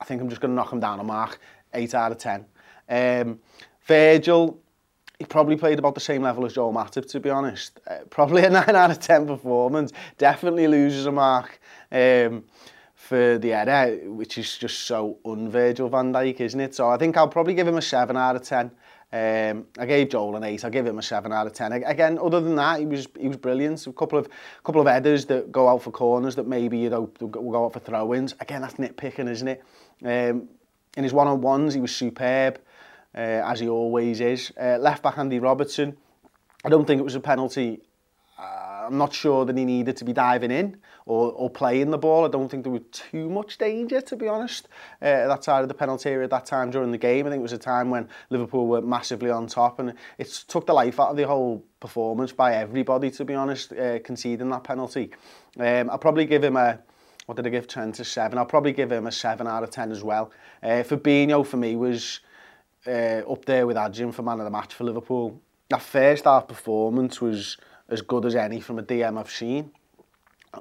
I 0.00 0.04
think 0.04 0.20
I'm 0.20 0.28
just 0.28 0.40
going 0.40 0.50
to 0.50 0.54
knock 0.54 0.72
him 0.72 0.80
down 0.80 1.00
a 1.00 1.04
mark, 1.04 1.38
8 1.72 1.94
out 1.94 2.12
of 2.12 2.18
10. 2.18 2.44
Um, 2.88 3.38
Virgil, 3.86 4.58
he 5.18 5.24
probably 5.24 5.56
played 5.56 5.78
about 5.78 5.94
the 5.94 6.00
same 6.00 6.22
level 6.22 6.44
as 6.44 6.54
Joel 6.54 6.72
Matip, 6.72 7.06
to 7.10 7.20
be 7.20 7.30
honest. 7.30 7.80
Uh, 7.86 7.98
probably 8.10 8.44
a 8.44 8.50
9 8.66 8.68
out 8.70 8.90
of 8.90 9.00
10 9.00 9.26
performance. 9.26 9.92
Definitely 10.18 10.66
loses 10.66 11.06
a 11.06 11.12
mark 11.12 11.60
um, 11.92 12.44
for 12.94 13.38
the 13.38 13.52
era, 13.52 13.96
which 14.06 14.38
is 14.38 14.56
just 14.56 14.80
so 14.82 15.18
un-Virgil 15.24 15.88
van 15.88 16.12
Dijk, 16.12 16.40
isn't 16.40 16.60
it? 16.60 16.74
So 16.74 16.88
I 16.88 16.96
think 16.96 17.16
I'll 17.16 17.28
probably 17.28 17.54
give 17.54 17.68
him 17.68 17.76
a 17.76 17.82
7 17.82 18.16
out 18.16 18.36
of 18.36 18.42
10. 18.42 18.70
Um, 19.12 19.66
I 19.78 19.86
gave 19.86 20.08
Joel 20.08 20.34
an 20.34 20.42
8, 20.42 20.64
I'll 20.64 20.70
give 20.72 20.86
him 20.86 20.98
a 20.98 21.02
7 21.02 21.32
out 21.32 21.46
of 21.46 21.52
10. 21.52 21.72
Again, 21.84 22.18
other 22.20 22.40
than 22.40 22.56
that, 22.56 22.80
he 22.80 22.86
was 22.86 23.06
he 23.16 23.28
was 23.28 23.36
brilliant. 23.36 23.78
So 23.78 23.92
a 23.92 23.94
couple 23.94 24.18
of 24.18 24.28
couple 24.64 24.80
of 24.80 24.88
headers 24.88 25.24
that 25.26 25.52
go 25.52 25.68
out 25.68 25.82
for 25.82 25.92
corners 25.92 26.34
that 26.34 26.48
maybe 26.48 26.78
you'd 26.78 26.92
hope 26.92 27.20
will 27.20 27.28
go 27.28 27.64
out 27.64 27.74
for 27.74 27.78
throw-ins. 27.78 28.34
Again, 28.40 28.62
that's 28.62 28.74
nitpicking, 28.74 29.28
isn't 29.28 29.46
it? 29.46 29.62
Um, 30.02 30.48
in 30.96 31.04
his 31.04 31.12
one-on-ones, 31.12 31.74
he 31.74 31.80
was 31.80 31.94
superb 31.94 32.58
uh, 33.14 33.18
as 33.18 33.60
he 33.60 33.68
always 33.68 34.20
is. 34.20 34.52
Uh, 34.60 34.78
left 34.78 35.02
back 35.02 35.18
Andy 35.18 35.38
Robertson, 35.38 35.96
I 36.64 36.68
don't 36.68 36.86
think 36.86 36.98
it 36.98 37.04
was 37.04 37.14
a 37.14 37.20
penalty. 37.20 37.82
Uh, 38.38 38.86
I'm 38.86 38.98
not 38.98 39.12
sure 39.12 39.44
that 39.44 39.56
he 39.56 39.64
needed 39.64 39.96
to 39.98 40.04
be 40.04 40.12
diving 40.12 40.50
in 40.50 40.78
or, 41.06 41.32
or 41.32 41.50
playing 41.50 41.90
the 41.90 41.98
ball. 41.98 42.24
I 42.24 42.28
don't 42.28 42.48
think 42.48 42.64
there 42.64 42.72
was 42.72 42.82
too 42.90 43.28
much 43.28 43.58
danger, 43.58 44.00
to 44.00 44.16
be 44.16 44.26
honest, 44.26 44.68
uh, 45.02 45.04
at 45.04 45.26
that 45.28 45.44
side 45.44 45.62
of 45.62 45.68
the 45.68 45.74
penalty 45.74 46.10
area 46.10 46.24
at 46.24 46.30
that 46.30 46.46
time 46.46 46.70
during 46.70 46.90
the 46.90 46.98
game. 46.98 47.26
I 47.26 47.30
think 47.30 47.40
it 47.40 47.42
was 47.42 47.52
a 47.52 47.58
time 47.58 47.90
when 47.90 48.08
Liverpool 48.30 48.66
were 48.66 48.80
massively 48.80 49.30
on 49.30 49.46
top 49.46 49.78
and 49.78 49.94
it 50.18 50.44
took 50.48 50.66
the 50.66 50.72
life 50.72 50.98
out 50.98 51.10
of 51.10 51.16
the 51.16 51.26
whole 51.26 51.64
performance 51.80 52.32
by 52.32 52.54
everybody, 52.54 53.10
to 53.12 53.24
be 53.24 53.34
honest, 53.34 53.72
uh, 53.72 53.98
conceding 54.00 54.48
that 54.50 54.64
penalty. 54.64 55.10
Um, 55.58 55.90
I'll 55.90 55.98
probably 55.98 56.24
give 56.24 56.42
him 56.42 56.56
a, 56.56 56.78
what 57.26 57.36
did 57.36 57.46
I 57.46 57.50
give 57.50 57.68
Trent, 57.68 58.00
a 58.00 58.04
7? 58.04 58.38
I'll 58.38 58.46
probably 58.46 58.72
give 58.72 58.90
him 58.90 59.06
a 59.06 59.12
7 59.12 59.46
out 59.46 59.62
of 59.62 59.70
10 59.70 59.92
as 59.92 60.02
well. 60.02 60.32
Uh, 60.62 60.82
Fabinho, 60.82 61.46
for 61.46 61.58
me, 61.58 61.76
was 61.76 62.20
uh, 62.86 63.22
up 63.30 63.44
there 63.44 63.66
with 63.66 63.76
Adrian 63.76 64.12
for 64.12 64.22
man 64.22 64.38
of 64.38 64.44
the 64.44 64.50
match 64.50 64.74
for 64.74 64.84
Liverpool. 64.84 65.40
That 65.70 65.82
first 65.82 66.24
half 66.24 66.48
performance 66.48 67.20
was 67.20 67.56
as 67.88 68.02
good 68.02 68.24
as 68.24 68.34
any 68.34 68.60
from 68.60 68.78
a 68.78 68.82
DM 68.82 69.18
I've 69.18 69.30
seen. 69.30 69.72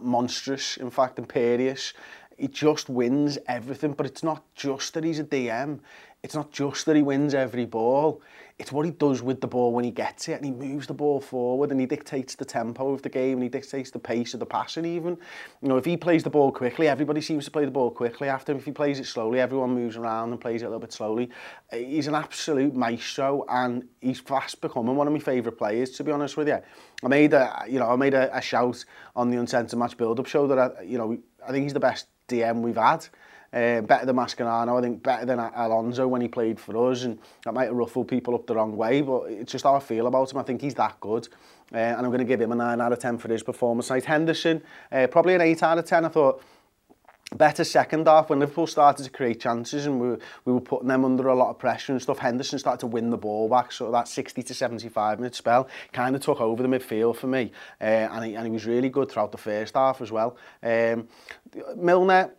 Monstrous, 0.02 0.78
in 0.78 0.90
fact, 0.90 1.20
imperious. 1.20 1.94
He 2.38 2.48
just 2.48 2.90
wins 2.90 3.38
everything, 3.48 3.94
but 3.94 4.06
it's 4.06 4.24
not 4.24 4.44
just 4.56 4.94
that 4.96 5.04
he's 5.04 5.20
a 5.20 5.24
DM 5.24 5.80
it's 6.24 6.36
not 6.36 6.52
just 6.52 6.86
that 6.86 6.96
he 6.96 7.02
wins 7.02 7.34
every 7.34 7.66
ball, 7.66 8.22
it's 8.60 8.72
what 8.72 8.86
he 8.86 8.92
does 8.92 9.22
with 9.22 9.42
the 9.42 9.48
ball 9.48 9.74
when 9.74 9.84
he 9.84 9.92
gets 9.92 10.30
it 10.30 10.34
and 10.34 10.46
he 10.46 10.52
moves 10.52 10.88
the 10.88 10.94
ball 10.94 11.20
forward 11.20 11.72
and 11.72 11.80
he 11.80 11.86
dictates 11.86 12.36
the 12.36 12.46
tempo 12.46 12.94
of 12.94 13.02
the 13.02 13.10
game 13.10 13.34
and 13.34 13.44
he 13.44 13.50
dictates 13.50 13.90
the 13.90 14.00
pace 14.00 14.34
of 14.34 14.40
the 14.40 14.46
passing 14.46 14.86
even. 14.86 15.18
You 15.62 15.70
know, 15.70 15.78
if 15.78 15.86
he 15.86 15.98
plays 15.98 16.24
the 16.24 16.30
ball 16.30 16.52
quickly, 16.52 16.88
everybody 16.88 17.20
seems 17.20 17.46
to 17.46 17.52
play 17.52 17.66
the 17.66 17.72
ball 17.72 17.90
quickly 17.90 18.30
after 18.30 18.52
him. 18.52 18.60
If 18.60 18.66
he 18.66 18.72
plays 18.72 19.00
it 19.00 19.06
slowly, 19.06 19.40
everyone 19.40 19.74
moves 19.74 19.98
around 19.98 20.32
and 20.32 20.40
plays 20.40 20.62
it 20.62 20.66
a 20.66 20.70
little 20.70 20.80
bit 20.80 20.94
slowly. 20.94 21.30
Uh, 21.72 21.78
he's 21.78 22.08
an 22.08 22.16
absolute 22.16 22.76
maestro 22.76 23.44
and 23.50 23.86
he's 24.00 24.20
fast 24.20 24.62
becoming 24.62 24.96
one 24.96 25.08
of 25.08 25.14
my 25.14 25.20
favourite 25.20 25.58
players, 25.58 25.90
to 25.92 26.04
be 26.04 26.12
honest 26.12 26.38
with 26.38 26.48
you. 26.48 26.60
I 27.04 27.08
made 27.08 27.34
a, 27.34 27.66
you 27.68 27.80
know, 27.80 27.90
I 27.90 27.96
made 27.96 28.14
a, 28.14 28.36
a 28.38 28.42
shout 28.42 28.86
on 29.16 29.32
the 29.32 29.38
Uncentered 29.38 29.78
Match 29.78 29.98
build-up 29.98 30.28
show 30.28 30.48
that, 30.48 30.60
I, 30.60 30.84
you 30.84 30.98
know, 30.98 31.18
I 31.46 31.52
think 31.52 31.64
he's 31.64 31.74
the 31.74 31.80
best 31.80 32.08
DM 32.30 32.62
we've 32.62 32.78
had 32.78 33.08
uh, 33.54 33.82
better 33.82 34.06
than 34.06 34.16
Mascherano, 34.16 34.80
I 34.80 34.82
think 34.82 35.04
better 35.04 35.26
than 35.26 35.40
Alonso 35.40 36.08
when 36.08 36.22
he 36.22 36.28
played 36.28 36.60
for 36.60 36.92
us, 36.92 37.04
and 37.04 37.20
that 37.46 37.54
might 37.54 37.66
have 37.66 37.76
ruffled 37.76 38.08
people 38.08 38.34
up 38.34 38.48
the 38.48 38.56
wrong 38.56 38.76
way, 38.76 39.02
but 39.02 39.24
it's 39.26 39.52
just 39.52 39.64
how 39.64 39.76
I 39.76 39.80
feel 39.80 40.08
about 40.08 40.32
him. 40.32 40.40
I 40.40 40.44
think 40.44 40.62
he's 40.62 40.76
that 40.76 41.00
good, 41.00 41.28
uh, 41.74 41.78
and 41.78 42.00
I'm 42.00 42.08
going 42.08 42.20
to 42.20 42.26
give 42.26 42.42
him 42.42 42.52
a 42.52 42.56
9 42.56 42.82
out 42.82 42.92
of 42.92 43.00
10 43.00 43.20
for 43.20 43.30
his 43.30 43.44
performance 43.44 43.88
tonight. 43.88 44.06
Henderson, 44.06 44.62
uh, 44.92 45.08
probably 45.08 45.36
an 45.36 45.42
8 45.42 45.64
out 45.64 45.78
of 45.78 45.86
10. 45.86 46.06
I 46.06 46.10
thought 46.10 46.44
better 47.36 47.64
second 47.64 48.08
half 48.08 48.30
when 48.30 48.40
Liverpool 48.40 48.68
started 48.68 49.04
to 49.04 49.10
create 49.10 49.40
chances 49.40 49.86
and 49.86 50.00
we 50.00 50.10
were, 50.10 50.20
we 50.46 50.54
were 50.54 50.62
putting 50.62 50.88
them 50.88 51.04
under 51.04 51.28
a 51.28 51.36
lot 51.36 51.50
of 51.50 51.58
pressure 51.58 51.92
and 51.92 52.02
stuff. 52.02 52.20
Henderson 52.20 52.60
started 52.60 52.80
to 52.80 52.88
win 52.88 53.10
the 53.10 53.18
ball 53.18 53.50
back, 53.50 53.72
so 53.72 53.92
that 53.92 54.08
60 54.08 54.44
to 54.44 54.54
75 54.54 55.20
minute 55.20 55.36
spell 55.36 55.68
kind 55.92 56.16
of 56.16 56.22
took 56.22 56.42
over 56.42 56.64
the 56.64 56.70
midfield 56.70 57.16
for 57.16 57.28
me, 57.28 57.52
uh, 57.82 57.84
and, 57.84 58.26
he, 58.26 58.36
and 58.36 58.46
he 58.46 58.52
was 58.52 58.66
really 58.66 58.90
good 58.90 59.12
throughout 59.12 59.32
the 59.32 59.38
first 59.38 59.76
half 59.76 60.02
as 60.02 60.12
well. 60.12 60.38
Um, 60.62 61.08
Milner, 61.76 62.32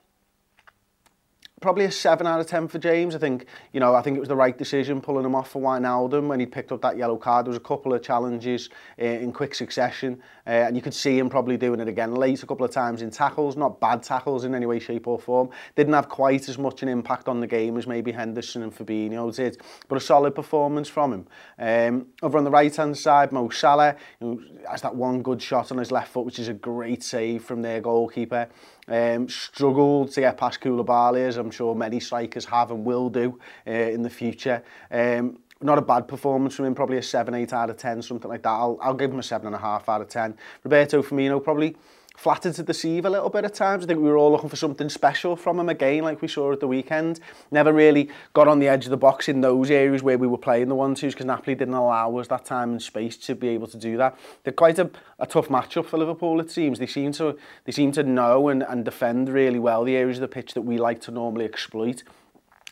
probably 1.61 1.85
a 1.85 1.91
7 1.91 2.27
out 2.27 2.41
of 2.41 2.47
10 2.47 2.69
for 2.69 2.79
James. 2.79 3.15
I 3.15 3.19
think, 3.19 3.47
you 3.73 3.81
know, 3.81 3.95
I 3.95 4.03
think 4.03 4.17
it 4.17 4.21
was 4.21 4.29
the 4.29 4.37
right 4.37 4.57
decision 4.57 5.01
pulling 5.01 5.25
him 5.25 5.35
off 5.35 5.51
for 5.51 5.63
Wijnaldum 5.63 6.29
when 6.29 6.41
he 6.41 6.47
picked 6.47 6.73
up 6.73 6.83
that 6.83 6.97
yellow 6.97 7.17
card. 7.17 7.47
There 7.47 7.51
was 7.51 7.57
a 7.57 7.61
couple 7.61 7.95
of 7.95 8.03
challenges 8.03 8.71
uh, 9.01 9.05
in 9.05 9.33
quick 9.33 9.55
succession 9.55 10.21
uh, 10.47 10.51
and 10.51 10.77
you 10.77 10.83
could 10.83 10.93
see 10.93 11.19
him 11.19 11.31
probably 11.31 11.57
doing 11.57 11.81
it 11.81 11.89
again 11.89 12.15
late 12.15 12.43
a 12.43 12.47
couple 12.47 12.67
of 12.67 12.71
times 12.71 13.03
in 13.03 13.11
tackles, 13.11 13.57
not 13.57 13.81
bad 13.81 14.03
tackles 14.03 14.45
in 14.45 14.55
any 14.55 14.67
way, 14.67 14.79
shape 14.79 15.07
or 15.07 15.19
form. 15.19 15.49
Didn't 15.75 15.95
have 15.95 16.09
quite 16.09 16.49
as 16.49 16.59
much 16.59 16.83
an 16.83 16.89
impact 16.89 17.29
on 17.29 17.41
the 17.41 17.47
game 17.47 17.79
as 17.79 17.87
maybe 17.87 18.13
Henderson 18.13 18.63
and 18.63 18.75
Fabinho 18.75 19.35
did, 19.35 19.59
but 19.89 19.97
a 19.97 20.01
solid 20.01 20.35
performance 20.35 20.89
from 20.89 21.13
him. 21.13 21.27
Um, 21.59 22.07
over 22.23 22.37
on 22.37 22.45
the 22.45 22.51
right-hand 22.51 22.99
side, 22.99 23.33
Mo 23.33 23.49
Salah, 23.49 23.97
know, 24.21 24.41
has 24.71 24.83
that 24.83 24.95
one 24.95 25.23
good 25.23 25.41
shot 25.41 25.73
on 25.73 25.79
his 25.79 25.91
left 25.91 26.13
foot, 26.13 26.27
which 26.27 26.39
is 26.39 26.49
a 26.49 26.55
great 26.55 27.03
save 27.03 27.45
from 27.45 27.63
their 27.63 27.81
goalkeeper. 27.81 28.49
Ehm, 28.89 29.23
um, 29.23 29.29
struggled 29.29 30.13
to 30.13 30.21
get 30.21 30.37
past 30.37 30.61
Koulibaly, 30.61 31.27
as 31.27 31.37
I'm 31.37 31.51
sure 31.51 31.75
many 31.75 32.01
strikers 32.01 32.45
have 32.47 32.71
and 32.71 32.85
will 32.85 33.09
do 33.09 33.39
uh, 33.67 33.71
in 33.71 34.03
the 34.03 34.11
future. 34.11 34.63
Um, 34.91 35.39
not 35.63 35.79
a 35.79 35.83
bad 35.83 36.07
performance 36.07 36.55
from 36.55 36.67
him, 36.67 36.75
probably 36.75 36.99
a 36.99 37.03
7, 37.03 37.35
8 37.35 37.53
out 37.53 37.71
of 37.71 37.77
10, 37.77 38.03
something 38.03 38.31
like 38.31 38.43
that. 38.43 38.51
I'll, 38.51 38.79
I'll 38.83 38.95
give 38.95 39.11
him 39.11 39.19
a 39.19 39.23
7.5 39.23 39.89
out 39.89 40.01
of 40.03 40.09
10. 40.09 40.37
Roberto 40.63 41.03
Firmino, 41.03 41.43
probably 41.43 41.77
flattered 42.15 42.55
to 42.55 42.63
deceive 42.63 43.05
a 43.05 43.11
little 43.11 43.29
bit 43.29 43.45
at 43.45 43.55
times. 43.55 43.85
I 43.85 43.87
think 43.89 43.99
we 43.99 44.09
were 44.09 44.17
all 44.17 44.31
looking 44.31 44.49
for 44.49 44.57
something 44.57 44.89
special 44.89 45.37
from 45.37 45.59
him 45.59 45.69
again, 45.69 46.05
like 46.05 46.23
we 46.23 46.29
saw 46.29 46.53
at 46.53 46.61
the 46.61 46.69
weekend. 46.69 47.21
Never 47.51 47.73
really 47.73 48.09
got 48.33 48.49
on 48.49 48.61
the 48.61 48.69
edge 48.69 48.85
of 48.85 48.91
the 48.91 48.97
box 48.97 49.29
in 49.29 49.41
those 49.41 49.71
areas 49.71 50.03
where 50.03 50.17
we 50.17 50.27
were 50.27 50.39
playing 50.39 50.69
the 50.69 50.75
one-twos 50.75 51.13
because 51.13 51.27
Napoli 51.27 51.55
didn't 51.55 51.75
allow 51.75 52.17
us 52.17 52.29
that 52.29 52.45
time 52.45 52.71
and 52.71 52.83
space 52.83 53.17
to 53.17 53.35
be 53.35 53.49
able 53.49 53.67
to 53.67 53.77
do 53.77 53.97
that. 53.97 54.17
They're 54.45 54.53
quite 54.53 54.79
a, 54.79 54.91
a 55.19 55.27
tough 55.27 55.49
matchup 55.49 55.87
for 55.87 55.99
Liverpool, 55.99 56.41
it 56.41 56.51
seems. 56.51 56.79
They 56.79 56.87
seem 56.87 57.13
to, 57.13 57.37
they 57.65 57.73
seem 57.73 57.91
to 57.93 58.05
know 58.05 58.49
and, 58.49 58.63
and 58.63 58.85
defend 58.85 59.29
really 59.29 59.59
well 59.59 59.85
the 59.85 59.97
areas 59.97 60.19
of 60.19 60.23
the 60.23 60.29
pitch 60.29 60.55
that 60.55 60.63
we 60.63 60.79
like 60.79 61.01
to 61.03 61.11
normally 61.11 61.45
exploit. 61.45 62.05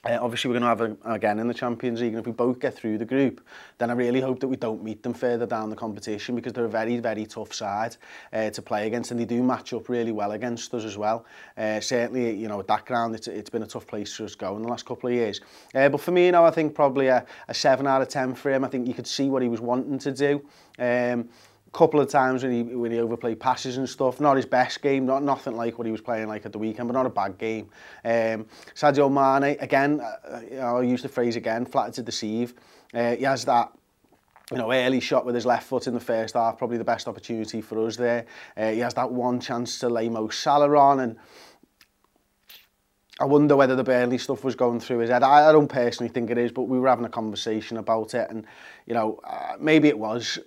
Uh, 0.05 0.19
obviously, 0.21 0.49
we're 0.49 0.59
going 0.59 0.63
to 0.63 0.69
have 0.69 0.79
them 0.79 0.99
again 1.05 1.39
in 1.39 1.47
the 1.47 1.55
Champions 1.55 2.01
League, 2.01 2.13
and 2.13 2.19
if 2.19 2.27
we 2.27 2.33
both 2.33 2.59
get 2.59 2.75
through 2.75 2.99
the 2.99 3.05
group, 3.05 3.41
then 3.79 3.89
I 3.89 3.93
really 3.93 4.21
hope 4.21 4.41
that 4.41 4.49
we 4.49 4.57
don't 4.57 4.83
meet 4.83 5.01
them 5.05 5.15
further 5.15 5.47
down 5.47 5.71
the 5.71 5.77
competition 5.77 6.35
because 6.35 6.53
they're 6.53 6.65
a 6.65 6.69
very, 6.69 6.99
very 6.99 7.25
tough 7.25 7.55
side 7.55 7.97
uh, 8.33 8.51
to 8.51 8.63
play 8.63 8.89
against, 8.89 9.13
and 9.13 9.21
they 9.21 9.25
do 9.25 9.45
match 9.45 9.73
up 9.73 9.89
really 9.89 10.11
well 10.11 10.33
against 10.33 10.75
us 10.75 10.85
as 10.85 10.99
well. 10.99 11.25
Uh, 11.57 11.79
certainly, 11.79 12.35
you 12.35 12.49
know, 12.49 12.59
at 12.59 12.67
that 12.67 12.85
ground, 12.85 13.15
it's, 13.15 13.29
it's 13.29 13.49
been 13.49 13.63
a 13.63 13.67
tough 13.67 13.87
place 13.87 14.13
for 14.13 14.25
us 14.25 14.35
go 14.35 14.57
in 14.57 14.63
the 14.63 14.69
last 14.69 14.87
couple 14.87 15.09
of 15.09 15.15
years. 15.15 15.41
Uh, 15.73 15.89
but 15.89 16.01
for 16.01 16.11
me, 16.11 16.27
you 16.27 16.33
know, 16.33 16.45
I 16.45 16.51
think 16.51 16.75
probably 16.75 17.07
a, 17.07 17.25
a 17.47 17.55
7 17.55 17.87
out 17.87 18.03
of 18.03 18.09
10 18.09 18.35
for 18.35 18.51
him. 18.53 18.65
I 18.65 18.69
think 18.69 18.89
you 18.89 18.95
could 18.95 19.07
see 19.07 19.31
what 19.31 19.41
he 19.41 19.49
was 19.49 19.61
wanting 19.61 20.01
to 20.01 20.11
do. 20.11 20.45
Um, 20.81 21.29
couple 21.73 22.00
of 22.00 22.09
times 22.09 22.43
when 22.43 22.52
he 22.52 22.62
when 22.75 22.93
he 22.93 22.99
overplayed 22.99 23.41
passes 23.41 23.79
and 23.79 23.88
stuff. 23.88 24.21
Not 24.21 24.37
his 24.37 24.47
best 24.47 24.83
game, 24.83 25.07
not 25.07 25.23
nothing 25.23 25.57
like 25.57 25.79
what 25.79 25.87
he 25.87 25.93
was 25.93 26.00
playing 26.00 26.29
like 26.29 26.45
at 26.45 26.52
the 26.52 26.59
weekend, 26.59 26.88
but 26.88 26.95
not 26.95 27.07
a 27.07 27.11
bad 27.11 27.38
game. 27.38 27.71
Um, 28.05 28.47
Sadio 28.75 29.11
Mane 29.11 29.57
again, 29.61 30.00
uh, 30.00 30.41
you 30.49 30.57
know, 30.57 30.76
I'll 30.76 30.85
use 30.85 31.02
the 31.02 31.09
phrase 31.09 31.37
again, 31.37 31.64
flattered 31.64 31.95
to 31.95 32.02
deceive. 32.02 32.55
Uh, 32.95 33.17
he 33.17 33.25
has 33.25 33.45
that 33.47 33.73
you 34.50 34.59
know, 34.59 34.71
early 34.71 35.00
shot 35.00 35.25
with 35.25 35.35
his 35.35 35.47
left 35.47 35.67
foot 35.67 35.87
in 35.87 35.95
the 35.95 36.00
first 36.00 36.35
half, 36.35 36.59
probably 36.59 36.76
the 36.76 36.85
best 36.85 37.09
opportunity 37.09 37.62
for 37.62 37.87
us 37.87 37.97
there. 37.97 38.26
Uh, 38.57 38.71
he 38.71 38.81
has 38.81 38.93
that 38.95 39.11
one 39.11 39.41
chance 39.41 39.79
to 39.79 39.88
lay 39.88 40.11
Mo 40.11 40.29
Salah 40.29 40.76
on 40.76 41.00
and 41.00 41.17
I 43.21 43.25
wonder 43.25 43.57
whether 43.57 43.76
the 43.76 43.85
Burnley 43.85 44.19
stuff 44.19 44.43
was 44.43 44.57
going 44.57 44.81
through 44.81 44.99
his 44.99 45.11
head. 45.11 45.23
I, 45.23 45.49
I 45.49 45.52
don't 45.52 45.69
personally 45.69 46.12
think 46.12 46.31
it 46.31 46.38
is, 46.38 46.50
but 46.50 46.62
we 46.62 46.79
were 46.79 46.88
having 46.88 47.05
a 47.05 47.11
conversation 47.11 47.76
about 47.76 48.14
it 48.14 48.29
and, 48.31 48.45
you 48.87 48.95
know, 48.95 49.21
uh, 49.25 49.55
maybe 49.61 49.88
it 49.88 49.99
was, 49.99 50.38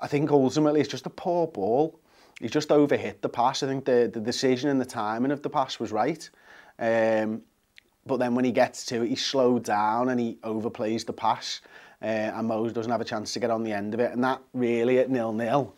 I 0.00 0.06
think 0.06 0.30
ultimately 0.30 0.80
it's 0.80 0.88
just 0.88 1.06
a 1.06 1.10
poor 1.10 1.46
ball. 1.46 2.00
He 2.40 2.48
just 2.48 2.70
overhit 2.70 3.20
the 3.20 3.28
pass. 3.28 3.62
I 3.62 3.66
think 3.66 3.84
the, 3.84 4.10
the 4.12 4.20
decision 4.20 4.70
and 4.70 4.80
the 4.80 4.86
timing 4.86 5.30
of 5.30 5.42
the 5.42 5.50
pass 5.50 5.78
was 5.78 5.92
right. 5.92 6.28
Um, 6.78 7.42
but 8.06 8.16
then 8.16 8.34
when 8.34 8.46
he 8.46 8.52
gets 8.52 8.86
to 8.86 9.02
it, 9.02 9.08
he 9.08 9.16
slowed 9.16 9.64
down 9.64 10.08
and 10.08 10.18
he 10.18 10.38
overplays 10.42 11.04
the 11.04 11.12
pass. 11.12 11.60
Uh, 12.02 12.06
and 12.06 12.48
Mose 12.48 12.72
doesn't 12.72 12.90
have 12.90 13.02
a 13.02 13.04
chance 13.04 13.34
to 13.34 13.40
get 13.40 13.50
on 13.50 13.62
the 13.62 13.72
end 13.72 13.92
of 13.92 14.00
it. 14.00 14.12
And 14.12 14.24
that 14.24 14.40
really 14.54 14.98
at 14.98 15.10
nil-nil, 15.10 15.74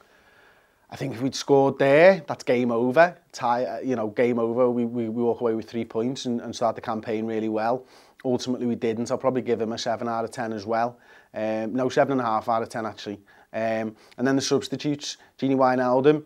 I 0.88 0.96
think 0.96 1.14
if 1.14 1.22
we'd 1.22 1.34
scored 1.34 1.80
there, 1.80 2.22
that's 2.28 2.44
game 2.44 2.70
over. 2.70 3.16
Tie, 3.32 3.64
uh, 3.64 3.80
you 3.80 3.96
know, 3.96 4.08
game 4.08 4.38
over. 4.38 4.70
We, 4.70 4.84
we, 4.84 5.08
we 5.08 5.22
walk 5.22 5.40
away 5.40 5.54
with 5.54 5.68
three 5.68 5.84
points 5.84 6.26
and, 6.26 6.40
and 6.40 6.54
start 6.54 6.76
the 6.76 6.82
campaign 6.82 7.26
really 7.26 7.48
well. 7.48 7.86
Ultimately, 8.24 8.66
we 8.66 8.76
didn't. 8.76 9.10
I'll 9.10 9.18
probably 9.18 9.42
give 9.42 9.60
him 9.60 9.72
a 9.72 9.78
7 9.78 10.06
out 10.06 10.24
of 10.24 10.30
10 10.30 10.52
as 10.52 10.64
well. 10.64 10.98
Um, 11.34 11.74
no, 11.74 11.88
7.5 11.88 12.46
out 12.46 12.62
of 12.62 12.68
10, 12.68 12.86
actually. 12.86 13.20
Um, 13.52 13.96
and 14.16 14.26
then 14.26 14.36
the 14.36 14.42
substitutes, 14.42 15.18
Genie 15.38 15.56
Wijnaldum, 15.56 16.24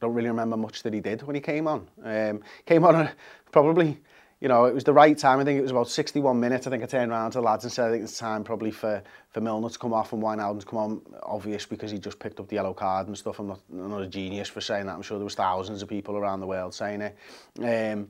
don't 0.00 0.14
really 0.14 0.28
remember 0.28 0.56
much 0.56 0.82
that 0.82 0.92
he 0.92 1.00
did 1.00 1.22
when 1.22 1.34
he 1.34 1.40
came 1.40 1.66
on. 1.66 1.88
Um, 2.02 2.42
came 2.66 2.84
on 2.84 3.08
probably, 3.52 3.98
you 4.40 4.48
know, 4.48 4.66
it 4.66 4.74
was 4.74 4.84
the 4.84 4.92
right 4.92 5.16
time. 5.16 5.40
I 5.40 5.44
think 5.44 5.58
it 5.58 5.62
was 5.62 5.70
about 5.70 5.88
61 5.88 6.38
minutes. 6.38 6.66
I 6.66 6.70
think 6.70 6.82
I 6.82 6.86
turned 6.86 7.10
around 7.10 7.32
to 7.32 7.38
the 7.38 7.42
lads 7.42 7.64
and 7.64 7.72
said, 7.72 7.88
I 7.88 7.92
think 7.92 8.04
it's 8.04 8.18
time 8.18 8.44
probably 8.44 8.70
for, 8.70 9.02
for 9.30 9.40
Milner 9.40 9.70
to 9.70 9.78
come 9.78 9.94
off 9.94 10.12
and 10.12 10.22
Wijnaldum 10.22 10.60
to 10.60 10.66
come 10.66 10.78
on. 10.78 11.02
Obvious 11.22 11.64
because 11.64 11.90
he 11.90 11.98
just 11.98 12.18
picked 12.18 12.38
up 12.38 12.48
the 12.48 12.56
yellow 12.56 12.74
card 12.74 13.06
and 13.06 13.16
stuff. 13.16 13.38
I'm 13.38 13.48
not, 13.48 13.60
I'm 13.72 13.90
not 13.90 14.02
a 14.02 14.06
genius 14.06 14.48
for 14.48 14.60
saying 14.60 14.86
that. 14.86 14.94
I'm 14.94 15.02
sure 15.02 15.18
there 15.18 15.24
was 15.24 15.34
thousands 15.34 15.82
of 15.82 15.88
people 15.88 16.16
around 16.16 16.40
the 16.40 16.46
world 16.46 16.74
saying 16.74 17.00
it. 17.00 17.16
Um, 17.58 18.08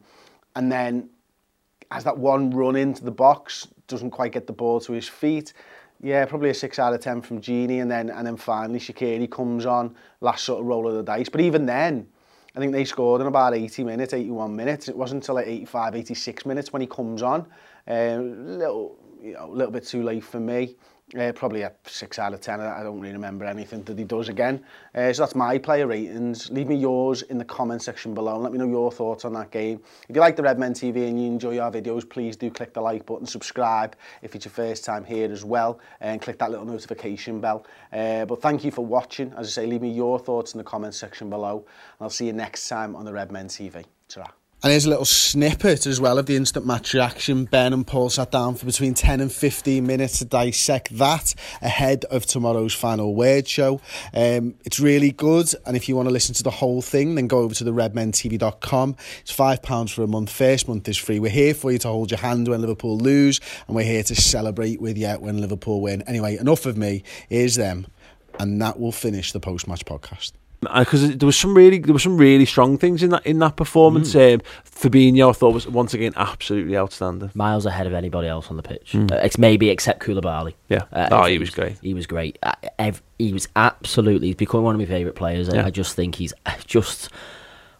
and 0.56 0.70
then 0.72 1.10
as 1.90 2.04
that 2.04 2.18
one 2.18 2.50
run 2.50 2.76
into 2.76 3.04
the 3.04 3.10
box, 3.12 3.68
doesn't 3.86 4.10
quite 4.10 4.32
get 4.32 4.46
the 4.46 4.52
ball 4.52 4.80
to 4.80 4.92
his 4.92 5.08
feet, 5.08 5.52
yeah, 6.02 6.24
probably 6.26 6.50
a 6.50 6.54
six 6.54 6.78
out 6.78 6.92
of 6.92 7.00
ten 7.00 7.22
from 7.22 7.40
Genie, 7.40 7.80
and 7.80 7.90
then 7.90 8.10
and 8.10 8.26
then 8.26 8.36
finally 8.36 8.78
Shaqiri 8.78 9.30
comes 9.30 9.66
on 9.66 9.94
last 10.20 10.44
sort 10.44 10.60
of 10.60 10.66
roll 10.66 10.88
of 10.88 10.94
the 10.94 11.02
dice. 11.02 11.28
But 11.28 11.40
even 11.40 11.66
then, 11.66 12.06
I 12.56 12.60
think 12.60 12.72
they 12.72 12.84
scored 12.84 13.20
in 13.20 13.26
about 13.26 13.54
80 13.54 13.82
minutes, 13.84 14.14
81 14.14 14.54
minutes. 14.54 14.88
It 14.88 14.96
wasn't 14.96 15.22
until 15.22 15.36
like 15.36 15.46
85, 15.46 15.96
86 15.96 16.46
minutes 16.46 16.72
when 16.72 16.82
he 16.82 16.86
comes 16.86 17.22
on. 17.22 17.46
A 17.88 18.14
um, 18.14 18.58
little, 18.58 18.96
you 19.20 19.34
know, 19.34 19.48
little 19.48 19.72
bit 19.72 19.84
too 19.84 20.02
late 20.04 20.22
for 20.22 20.38
me. 20.38 20.76
Uh, 21.18 21.30
probably 21.32 21.60
a 21.60 21.70
6 21.86 22.18
out 22.18 22.32
of 22.32 22.40
10. 22.40 22.60
I 22.60 22.82
don't 22.82 22.98
really 22.98 23.12
remember 23.12 23.44
anything 23.44 23.84
that 23.84 23.98
he 23.98 24.04
does 24.04 24.30
again. 24.30 24.64
Uh, 24.94 25.12
so 25.12 25.22
that's 25.22 25.34
my 25.34 25.58
player 25.58 25.86
ratings. 25.86 26.50
Leave 26.50 26.66
me 26.66 26.76
yours 26.76 27.20
in 27.22 27.36
the 27.36 27.44
comment 27.44 27.82
section 27.82 28.14
below 28.14 28.34
and 28.34 28.42
let 28.42 28.52
me 28.52 28.58
know 28.58 28.66
your 28.66 28.90
thoughts 28.90 29.26
on 29.26 29.34
that 29.34 29.50
game. 29.50 29.82
If 30.08 30.16
you 30.16 30.22
like 30.22 30.34
the 30.34 30.42
Redmen 30.42 30.72
TV 30.72 31.06
and 31.06 31.20
you 31.20 31.26
enjoy 31.26 31.58
our 31.58 31.70
videos, 31.70 32.08
please 32.08 32.36
do 32.36 32.50
click 32.50 32.72
the 32.72 32.80
like 32.80 33.04
button, 33.04 33.26
subscribe 33.26 33.96
if 34.22 34.34
it's 34.34 34.46
your 34.46 34.52
first 34.52 34.82
time 34.82 35.04
here 35.04 35.30
as 35.30 35.44
well, 35.44 35.78
and 36.00 36.22
click 36.22 36.38
that 36.38 36.50
little 36.50 36.66
notification 36.66 37.38
bell. 37.38 37.66
Uh, 37.92 38.24
but 38.24 38.40
thank 38.40 38.64
you 38.64 38.70
for 38.70 38.84
watching. 38.84 39.30
As 39.36 39.46
I 39.48 39.50
say, 39.62 39.66
leave 39.66 39.82
me 39.82 39.90
your 39.90 40.18
thoughts 40.18 40.54
in 40.54 40.58
the 40.58 40.64
comment 40.64 40.94
section 40.94 41.28
below, 41.28 41.58
and 41.58 42.00
I'll 42.00 42.10
see 42.10 42.26
you 42.26 42.32
next 42.32 42.66
time 42.66 42.96
on 42.96 43.04
the 43.04 43.12
Redmen 43.12 43.48
TV. 43.48 43.84
Ta-ra. 44.08 44.43
And 44.64 44.70
here's 44.70 44.86
a 44.86 44.88
little 44.88 45.04
snippet 45.04 45.84
as 45.84 46.00
well 46.00 46.16
of 46.16 46.24
the 46.24 46.36
instant 46.36 46.64
match 46.64 46.94
reaction. 46.94 47.44
Ben 47.44 47.74
and 47.74 47.86
Paul 47.86 48.08
sat 48.08 48.30
down 48.30 48.54
for 48.54 48.64
between 48.64 48.94
10 48.94 49.20
and 49.20 49.30
15 49.30 49.86
minutes 49.86 50.20
to 50.20 50.24
dissect 50.24 50.96
that 50.96 51.34
ahead 51.60 52.06
of 52.06 52.24
tomorrow's 52.24 52.72
final 52.72 53.14
word 53.14 53.46
show. 53.46 53.82
Um, 54.14 54.54
it's 54.64 54.80
really 54.80 55.10
good, 55.10 55.50
and 55.66 55.76
if 55.76 55.86
you 55.86 55.96
want 55.96 56.08
to 56.08 56.12
listen 56.14 56.34
to 56.36 56.42
the 56.42 56.50
whole 56.50 56.80
thing, 56.80 57.14
then 57.14 57.26
go 57.26 57.40
over 57.40 57.54
to 57.56 57.62
the 57.62 57.72
redmentv.com. 57.72 58.96
It's 59.20 59.36
£5 59.36 59.94
for 59.94 60.02
a 60.02 60.06
month. 60.06 60.30
First 60.30 60.66
month 60.66 60.88
is 60.88 60.96
free. 60.96 61.20
We're 61.20 61.30
here 61.30 61.52
for 61.52 61.70
you 61.70 61.78
to 61.80 61.88
hold 61.88 62.10
your 62.10 62.20
hand 62.20 62.48
when 62.48 62.62
Liverpool 62.62 62.96
lose, 62.96 63.42
and 63.66 63.76
we're 63.76 63.82
here 63.82 64.02
to 64.04 64.14
celebrate 64.14 64.80
with 64.80 64.96
you 64.96 65.10
when 65.10 65.42
Liverpool 65.42 65.82
win. 65.82 66.00
Anyway, 66.06 66.38
enough 66.38 66.64
of 66.64 66.78
me. 66.78 67.02
Here's 67.28 67.56
them, 67.56 67.86
and 68.40 68.62
that 68.62 68.80
will 68.80 68.92
finish 68.92 69.32
the 69.32 69.40
post 69.40 69.68
match 69.68 69.84
podcast 69.84 70.32
because 70.60 71.16
there 71.16 71.26
was 71.26 71.36
some 71.36 71.54
really 71.54 71.78
there 71.78 71.92
were 71.92 71.98
some 71.98 72.16
really 72.16 72.44
strong 72.44 72.78
things 72.78 73.02
in 73.02 73.10
that 73.10 73.26
in 73.26 73.38
that 73.38 73.56
performance. 73.56 74.14
Mm. 74.14 74.34
Um, 74.34 74.40
Fabinho, 74.64 75.30
I 75.30 75.32
thought 75.32 75.54
was 75.54 75.66
once 75.66 75.94
again 75.94 76.12
absolutely 76.16 76.76
outstanding. 76.76 77.30
Miles 77.34 77.66
ahead 77.66 77.86
of 77.86 77.92
anybody 77.92 78.28
else 78.28 78.50
on 78.50 78.56
the 78.56 78.62
pitch. 78.62 78.92
Mm. 78.92 79.12
Uh, 79.12 79.28
maybe 79.38 79.70
except 79.70 80.02
Koulibaly. 80.02 80.54
Yeah, 80.68 80.84
uh, 80.92 81.08
oh, 81.10 81.24
he 81.24 81.38
was 81.38 81.50
great. 81.50 81.78
He 81.80 81.94
was 81.94 82.06
great. 82.06 82.38
Uh, 82.42 82.54
ev- 82.78 83.02
he 83.18 83.32
was 83.32 83.48
absolutely. 83.56 84.28
He's 84.28 84.36
become 84.36 84.62
one 84.62 84.74
of 84.74 84.80
my 84.80 84.86
favourite 84.86 85.16
players. 85.16 85.48
Yeah. 85.48 85.62
I, 85.62 85.66
I 85.66 85.70
just 85.70 85.94
think 85.94 86.16
he's 86.16 86.32
just. 86.66 87.10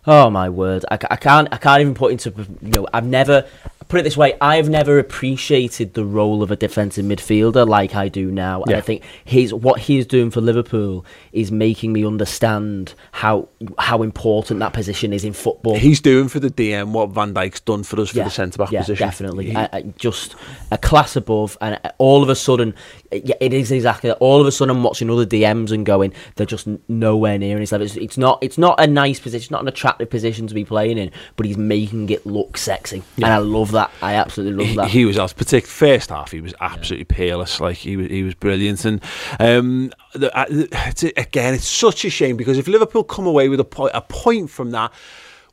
Oh 0.07 0.29
my 0.29 0.51
word! 0.51 0.85
I, 0.91 0.99
I 1.11 1.17
can't 1.17 1.49
I 1.51 1.57
can't 1.57 1.81
even 1.81 1.95
put 1.95 2.13
into 2.13 2.31
you 2.61 2.69
know 2.69 2.87
I've 2.93 3.07
never 3.07 3.47
put 3.89 4.01
it 4.01 4.03
this 4.03 4.17
way: 4.17 4.37
I've 4.41 4.69
never 4.69 4.99
appreciated 4.99 5.95
the 5.95 6.05
role 6.05 6.43
of 6.43 6.51
a 6.51 6.57
defensive 6.57 7.05
midfielder 7.05 7.67
like 7.67 7.95
I 7.95 8.09
do 8.09 8.31
now. 8.31 8.63
And 8.63 8.75
I 8.77 8.81
think 8.81 9.03
his 9.25 9.53
what 9.53 9.81
he 9.81 9.99
is 9.99 10.07
doing 10.07 10.31
for 10.31 10.41
Liverpool 10.41 11.05
is 11.33 11.51
making 11.51 11.93
me 11.93 12.05
understand 12.05 12.95
how 13.13 13.49
how 13.79 14.03
important 14.03 14.61
that 14.61 14.73
position 14.73 15.13
is 15.13 15.25
in 15.25 15.33
football. 15.33 15.77
He's 15.77 16.01
doing 16.01 16.29
for 16.29 16.41
the 16.41 16.51
DM 16.51 16.93
what 16.93 17.11
Van 17.11 17.35
Dijk's 17.35 17.61
done 17.61 17.83
for 17.83 18.01
us 18.01 18.11
for 18.11 18.19
the 18.19 18.31
centre 18.31 18.59
back 18.59 18.71
yeah, 18.71 18.81
position. 18.81 19.07
definitely. 19.07 19.47
He- 19.47 19.57
I, 19.57 19.69
I 19.73 19.83
just 19.97 20.35
a 20.71 20.79
class 20.79 21.17
above, 21.17 21.57
and 21.61 21.79
all 21.99 22.23
of 22.23 22.29
a 22.29 22.35
sudden, 22.35 22.75
yeah, 23.13 23.37
it 23.41 23.53
is 23.53 23.71
exactly. 23.71 24.11
that. 24.11 24.17
All 24.17 24.41
of 24.41 24.47
a 24.47 24.53
sudden, 24.53 24.77
I'm 24.77 24.83
watching 24.83 25.11
other 25.11 25.27
DMs 25.27 25.71
and 25.71 25.87
going, 25.87 26.13
they're 26.37 26.47
just 26.47 26.67
nowhere 26.89 27.39
near 27.39 27.59
his 27.59 27.73
level. 27.73 27.87
It's, 27.87 27.97
it's 27.97 28.19
not. 28.19 28.39
It's 28.43 28.59
not 28.59 28.81
a 28.81 28.87
nice 28.87 29.21
position. 29.21 29.45
It's 29.45 29.51
not 29.51 29.63
an 29.63 29.69
attractive 29.69 30.11
position 30.11 30.47
to 30.47 30.55
be 30.55 30.65
playing 30.65 30.99
in, 30.99 31.11
but 31.37 31.47
he's 31.47 31.57
making 31.57 32.11
it 32.11 32.27
look 32.27 32.57
sexy, 32.57 33.03
and 33.17 33.27
I 33.27 33.39
love 33.39 33.73
that. 33.75 33.91
I 34.03 34.15
absolutely 34.15 34.65
love 34.65 34.69
he, 34.69 34.77
that. 34.77 34.89
he 34.89 35.05
was, 35.05 35.19
as 35.19 35.33
particular 35.33 35.71
first 35.71 36.11
half, 36.11 36.33
he 36.33 36.41
was 36.41 36.55
absolutely 36.61 37.05
peerless. 37.05 37.61
Like 37.61 37.77
he 37.77 37.97
was, 37.97 38.09
he 38.09 38.23
was 38.23 38.35
brilliant. 38.35 38.85
And 38.85 39.03
um, 39.39 39.93
the, 40.15 40.37
uh, 40.37 40.47
it's, 40.49 41.03
again, 41.03 41.55
it's 41.55 41.69
such 41.69 42.05
a 42.05 42.11
shame 42.11 42.37
because 42.37 42.59
if 42.59 42.67
Liverpool 42.67 43.05
come 43.05 43.27
away 43.27 43.49
with 43.49 43.61
a 43.61 43.65
point, 43.65 43.93
a 43.95 44.01
point 44.01 44.51
from 44.51 44.71
that. 44.73 44.93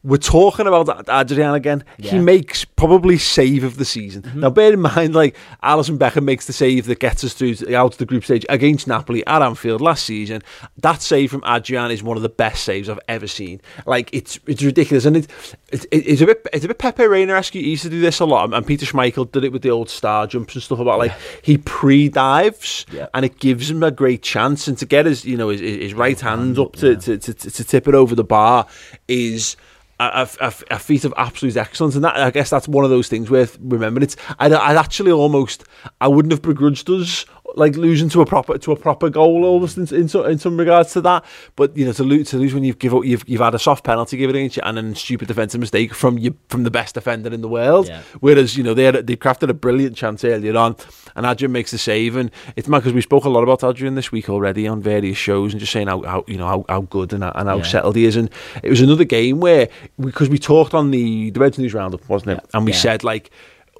We're 0.03 0.17
talking 0.17 0.65
about 0.65 1.07
Adrian 1.09 1.53
again. 1.53 1.83
He 1.99 2.17
makes 2.17 2.65
probably 2.65 3.19
save 3.19 3.63
of 3.63 3.77
the 3.77 3.85
season. 3.85 4.23
Mm-hmm. 4.23 4.39
Now, 4.39 4.49
bear 4.49 4.73
in 4.73 4.81
mind, 4.81 5.13
like 5.13 5.35
Alisson 5.63 5.99
Becker 5.99 6.21
makes 6.21 6.47
the 6.47 6.53
save 6.53 6.87
that 6.87 6.99
gets 6.99 7.23
us 7.23 7.33
through 7.33 7.55
to, 7.55 7.75
out 7.75 7.91
to 7.91 7.97
the 7.99 8.07
group 8.07 8.23
stage 8.23 8.43
against 8.49 8.87
Napoli 8.87 9.25
at 9.27 9.43
Anfield 9.43 9.79
last 9.79 10.03
season. 10.03 10.41
That 10.77 11.03
save 11.03 11.29
from 11.29 11.43
Adrian 11.45 11.91
is 11.91 12.01
one 12.01 12.17
of 12.17 12.23
the 12.23 12.29
best 12.29 12.63
saves 12.63 12.89
I've 12.89 12.99
ever 13.07 13.27
seen. 13.27 13.61
Like 13.85 14.09
it's 14.11 14.39
it's 14.47 14.63
ridiculous, 14.63 15.05
and 15.05 15.17
it, 15.17 15.27
it, 15.71 15.85
it's 15.91 16.21
a 16.21 16.25
bit 16.25 16.47
it's 16.51 16.65
a 16.65 16.67
bit 16.67 16.79
Pepe 16.79 17.05
Reina 17.05 17.33
esque. 17.33 17.53
He 17.53 17.69
used 17.69 17.83
to 17.83 17.89
do 17.89 18.01
this 18.01 18.19
a 18.19 18.25
lot, 18.25 18.51
and 18.53 18.65
Peter 18.65 18.87
Schmeichel 18.87 19.31
did 19.31 19.43
it 19.43 19.51
with 19.51 19.61
the 19.61 19.69
old 19.69 19.89
star 19.89 20.25
jumps 20.25 20.55
and 20.55 20.63
stuff 20.63 20.79
about 20.79 20.97
like 20.97 21.13
he 21.43 21.57
pre 21.59 22.09
dives 22.09 22.87
Yeah. 22.91 23.07
and 23.13 23.23
it 23.23 23.37
gives 23.39 23.69
him 23.69 23.83
a 23.83 23.91
great 23.91 24.23
chance, 24.23 24.67
and 24.67 24.77
to 24.79 24.85
get 24.87 25.05
his 25.05 25.25
you 25.25 25.37
know 25.37 25.49
his, 25.49 25.61
his 25.61 25.93
right 25.93 26.19
hand 26.19 26.57
up 26.57 26.75
to, 26.77 26.95
to, 26.95 27.17
to, 27.19 27.33
to 27.33 27.63
tip 27.63 27.87
it 27.87 27.93
over 27.93 28.15
the 28.15 28.23
bar 28.23 28.65
is 29.07 29.55
a, 30.01 30.29
a, 30.39 30.53
a 30.71 30.79
feat 30.79 31.05
of 31.05 31.13
absolute 31.17 31.57
excellence, 31.57 31.95
and 31.95 32.03
that 32.03 32.15
I 32.15 32.31
guess 32.31 32.49
that's 32.49 32.67
one 32.67 32.83
of 32.83 32.89
those 32.89 33.07
things 33.07 33.29
worth 33.29 33.57
remembering. 33.61 34.03
It's 34.03 34.15
I'd, 34.39 34.53
I'd 34.53 34.77
actually 34.77 35.11
almost 35.11 35.63
I 35.99 36.07
wouldn't 36.07 36.31
have 36.31 36.41
begrudged 36.41 36.89
us 36.89 37.25
like 37.55 37.75
losing 37.75 38.09
to 38.09 38.21
a 38.21 38.25
proper 38.25 38.57
to 38.57 38.71
a 38.71 38.75
proper 38.75 39.09
goal 39.09 39.43
almost 39.45 39.77
in 39.77 39.83
in, 39.95 40.07
so, 40.07 40.23
in 40.25 40.37
some 40.37 40.57
regards 40.57 40.93
to 40.93 41.01
that, 41.01 41.25
but 41.55 41.75
you 41.75 41.85
know 41.85 41.91
to 41.93 42.03
lose 42.03 42.29
to 42.29 42.37
lose 42.37 42.53
when 42.53 42.63
you've 42.63 42.79
give 42.79 42.93
up, 42.93 43.03
you've 43.05 43.23
you've 43.27 43.41
had 43.41 43.53
a 43.55 43.59
soft 43.59 43.83
penalty 43.83 44.17
given 44.17 44.35
against 44.35 44.57
you 44.57 44.63
and 44.65 44.77
then 44.77 44.85
a 44.91 44.95
stupid 44.95 45.27
defensive 45.27 45.59
mistake 45.59 45.93
from 45.93 46.17
you 46.17 46.35
from 46.49 46.63
the 46.63 46.71
best 46.71 46.95
defender 46.95 47.31
in 47.33 47.41
the 47.41 47.47
world, 47.47 47.87
Yeah. 47.87 48.01
whereas 48.19 48.55
you 48.57 48.63
know 48.63 48.73
they 48.73 48.83
had, 48.85 49.07
they 49.07 49.15
crafted 49.15 49.49
a 49.49 49.53
brilliant 49.53 49.95
chance 49.97 50.23
earlier 50.23 50.55
on, 50.57 50.75
and 51.15 51.25
Adrian 51.25 51.51
makes 51.51 51.71
the 51.71 51.77
save, 51.77 52.15
and 52.15 52.31
it's 52.55 52.67
mad 52.67 52.79
because 52.79 52.93
we 52.93 53.01
spoke 53.01 53.25
a 53.25 53.29
lot 53.29 53.43
about 53.43 53.63
Adrian 53.63 53.95
this 53.95 54.11
week 54.11 54.29
already 54.29 54.67
on 54.67 54.81
various 54.81 55.17
shows 55.17 55.53
and 55.53 55.59
just 55.59 55.71
saying 55.71 55.87
how, 55.87 56.01
how 56.03 56.23
you 56.27 56.37
know 56.37 56.47
how, 56.47 56.65
how 56.69 56.81
good 56.81 57.13
and, 57.13 57.23
how- 57.23 57.31
and 57.35 57.49
how 57.49 57.57
Yeah. 57.57 57.63
settled 57.63 57.95
he 57.95 58.05
is, 58.05 58.15
and 58.15 58.29
it 58.63 58.69
was 58.69 58.81
another 58.81 59.03
game 59.03 59.39
where 59.39 59.67
because 59.99 60.29
we 60.29 60.37
talked 60.37 60.73
on 60.73 60.91
the 60.91 61.29
the 61.31 61.39
Reds 61.39 61.57
News 61.57 61.73
Roundup, 61.73 62.07
wasn't 62.09 62.31
it, 62.39 62.45
and 62.53 62.65
we 62.65 62.71
Yeah. 62.71 62.77
said 62.77 63.03
like 63.03 63.31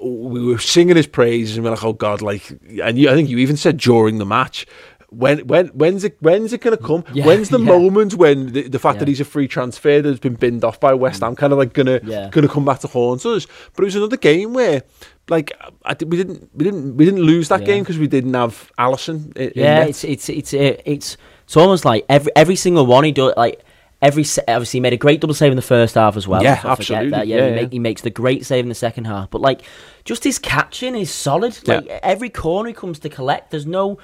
we 0.02 0.44
were 0.44 0.58
singing 0.58 0.96
his 0.96 1.06
praises 1.06 1.56
and 1.56 1.64
we're 1.64 1.70
like, 1.70 1.84
oh 1.84 1.92
God, 1.92 2.22
like, 2.22 2.50
and 2.82 2.98
you, 2.98 3.08
I 3.10 3.14
think 3.14 3.28
you 3.28 3.38
even 3.38 3.56
said 3.56 3.76
during 3.78 4.18
the 4.18 4.26
match. 4.26 4.66
When 5.10 5.40
when 5.46 5.66
when's 5.68 6.04
it 6.04 6.16
when's 6.20 6.54
it 6.54 6.62
gonna 6.62 6.78
come? 6.78 7.04
Yeah, 7.12 7.26
when's 7.26 7.50
the 7.50 7.58
yeah. 7.60 7.66
moment 7.66 8.14
when 8.14 8.52
the, 8.52 8.66
the 8.66 8.78
fact 8.78 8.98
that 9.00 9.08
he's 9.08 9.20
a 9.20 9.26
free 9.26 9.46
transfer 9.46 10.00
that's 10.00 10.18
been 10.20 10.36
binned 10.36 10.64
off 10.64 10.80
by 10.80 10.94
West 10.94 11.20
Ham 11.20 11.36
kind 11.36 11.52
of 11.52 11.58
like 11.58 11.74
gonna 11.74 12.00
Yeah. 12.02 12.30
gonna 12.30 12.48
come 12.48 12.64
back 12.64 12.78
to 12.80 12.86
haunt 12.88 13.26
us? 13.26 13.46
But 13.74 13.82
it 13.82 13.88
was 13.88 13.96
another 13.96 14.16
game 14.16 14.54
where 14.54 14.82
like 15.28 15.52
I, 15.84 15.94
we 16.06 16.16
didn't 16.16 16.48
we 16.54 16.64
didn't 16.64 16.96
we 16.96 17.04
didn't 17.04 17.20
lose 17.20 17.48
that 17.48 17.60
Yeah. 17.60 17.66
game 17.66 17.82
because 17.82 17.98
we 17.98 18.06
didn't 18.06 18.32
have 18.32 18.72
Alisson. 18.78 19.36
Yeah, 19.54 19.84
it's 19.84 20.02
it's 20.02 20.30
it's 20.30 20.54
uh, 20.54 20.76
it's 20.86 21.18
it's 21.44 21.56
almost 21.58 21.84
like 21.84 22.06
every 22.08 22.32
every 22.34 22.56
single 22.56 22.86
one 22.86 23.04
he 23.04 23.12
does 23.12 23.34
like. 23.36 23.62
Every 24.02 24.24
se- 24.24 24.42
obviously 24.48 24.78
he 24.78 24.80
made 24.82 24.92
a 24.92 24.96
great 24.96 25.20
double 25.20 25.32
save 25.34 25.52
in 25.52 25.56
the 25.56 25.62
first 25.62 25.94
half 25.94 26.16
as 26.16 26.26
well. 26.26 26.42
Yeah, 26.42 26.50
let's 26.54 26.64
not 26.64 26.76
forget 26.78 26.90
absolutely. 26.90 27.10
That. 27.18 27.26
Yeah, 27.28 27.36
Yeah, 27.36 27.48
he. 27.48 27.54
Make, 27.54 27.72
he 27.72 27.78
makes 27.78 28.02
the 28.02 28.10
great 28.10 28.44
save 28.44 28.64
in 28.64 28.68
the 28.68 28.74
second 28.74 29.04
half. 29.04 29.30
But 29.30 29.40
like, 29.40 29.62
just 30.04 30.24
his 30.24 30.38
catching 30.40 30.96
is 30.96 31.10
solid. 31.10 31.56
Like 31.68 31.86
every 31.86 32.28
corner 32.28 32.68
he 32.68 32.74
comes 32.74 32.98
to 32.98 33.08
collect, 33.08 33.52
there's 33.52 33.66
no 33.66 33.98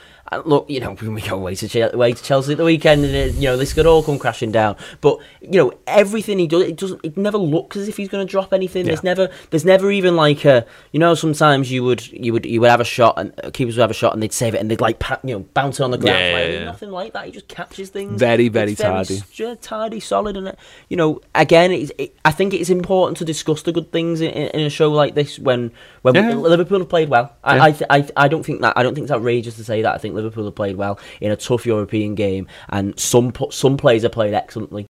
look. 0.44 0.68
You 0.68 0.80
know, 0.80 0.92
we 1.02 1.20
go 1.23 1.37
away 1.37 1.54
to 1.56 1.94
away 1.94 2.12
to 2.12 2.23
Chelsea 2.23 2.52
at 2.52 2.58
the 2.58 2.64
weekend, 2.64 3.04
and 3.04 3.14
uh, 3.14 3.35
you 3.35 3.42
know 3.49 3.56
this 3.56 3.73
could 3.73 3.87
all 3.87 4.02
come 4.02 4.18
crashing 4.18 4.52
down. 4.52 4.76
But 5.00 5.18
you 5.40 5.52
know 5.58 5.73
everything 5.87 6.38
he 6.38 6.47
does, 6.47 6.62
it 6.62 6.76
doesn't. 6.76 7.00
It 7.04 7.16
never 7.16 7.38
looks 7.38 7.76
as 7.76 7.88
if 7.88 7.97
he's 7.97 8.08
going 8.08 8.26
to 8.26 8.30
drop 8.30 8.52
anything. 8.52 8.87
There's 8.87 9.02
never. 9.02 9.30
There's 9.50 9.64
never 9.64 9.90
even 9.90 10.16
like 10.16 10.44
a. 10.44 10.66
You 10.92 11.00
know, 11.00 11.14
sometimes 11.14 11.70
you 11.73 11.85
would 11.85 12.06
you 12.12 12.32
would 12.32 12.47
you 12.47 12.61
would 12.61 12.70
have 12.70 12.80
a 12.80 12.85
shot 12.85 13.14
and 13.18 13.32
uh, 13.42 13.50
keepers 13.50 13.76
would 13.76 13.82
have 13.82 13.90
a 13.90 13.94
shot 13.94 14.12
and 14.12 14.23
they'd 14.23 14.32
save 14.32 14.54
it 14.54 14.58
and 14.61 14.70
they'd 14.70 14.80
like 14.80 14.99
pa- 14.99 15.20
you 15.25 15.35
know 15.35 15.40
bounce 15.54 15.80
it 15.80 15.82
on 15.82 15.90
the 15.90 15.99
ground. 15.99 16.18
Yeah, 16.18 16.32
Like, 16.35 16.47
yeah, 16.49 16.58
yeah. 16.58 16.64
Nothing 16.64 16.90
like 16.90 17.12
that. 17.14 17.26
He 17.26 17.32
just 17.32 17.49
catches 17.49 17.90
things. 17.90 18.18
Very, 18.18 18.49
very 18.49 18.73
It's 18.73 18.80
tidy. 18.82 19.20
yeah, 19.35 19.54
tidy, 19.61 20.00
solid, 20.00 20.37
and 20.37 20.49
uh, 20.49 20.52
you 20.88 20.97
know, 20.97 21.20
again, 21.35 21.73
it, 21.73 22.16
I 22.25 22.30
think 22.30 22.52
it's 22.54 22.70
important 22.70 23.16
to 23.18 23.25
discuss 23.25 23.62
the 23.62 23.73
good 23.73 23.92
things 23.92 24.20
in, 24.20 24.30
in 24.30 24.61
a 24.61 24.70
show 24.70 24.90
like 24.92 25.14
this 25.14 25.38
when 25.38 25.73
when 26.02 26.14
Yeah. 26.14 26.35
Liverpool 26.35 26.79
have 26.81 26.88
played 26.88 27.09
well. 27.09 27.35
I, 27.44 27.57
Yeah. 27.57 27.62
I, 27.64 27.72
th- 27.72 27.90
I, 27.90 28.24
I 28.24 28.29
don't 28.29 28.44
think 28.44 28.61
that 28.62 28.72
I 28.76 28.83
don't 28.83 28.94
think 28.94 29.05
it's 29.05 29.12
outrageous 29.12 29.57
to 29.57 29.64
say 29.64 29.83
that. 29.83 29.94
I 29.94 29.98
think 29.98 30.14
Liverpool 30.18 30.44
have 30.44 30.54
played 30.54 30.76
well 30.76 30.98
in 31.20 31.31
a 31.31 31.37
tough 31.37 31.66
European 31.66 32.14
game, 32.14 32.46
and 32.68 32.98
some 32.98 33.33
some 33.50 33.76
players 33.76 34.02
have 34.02 34.12
played 34.12 34.35
excellently. 34.35 34.87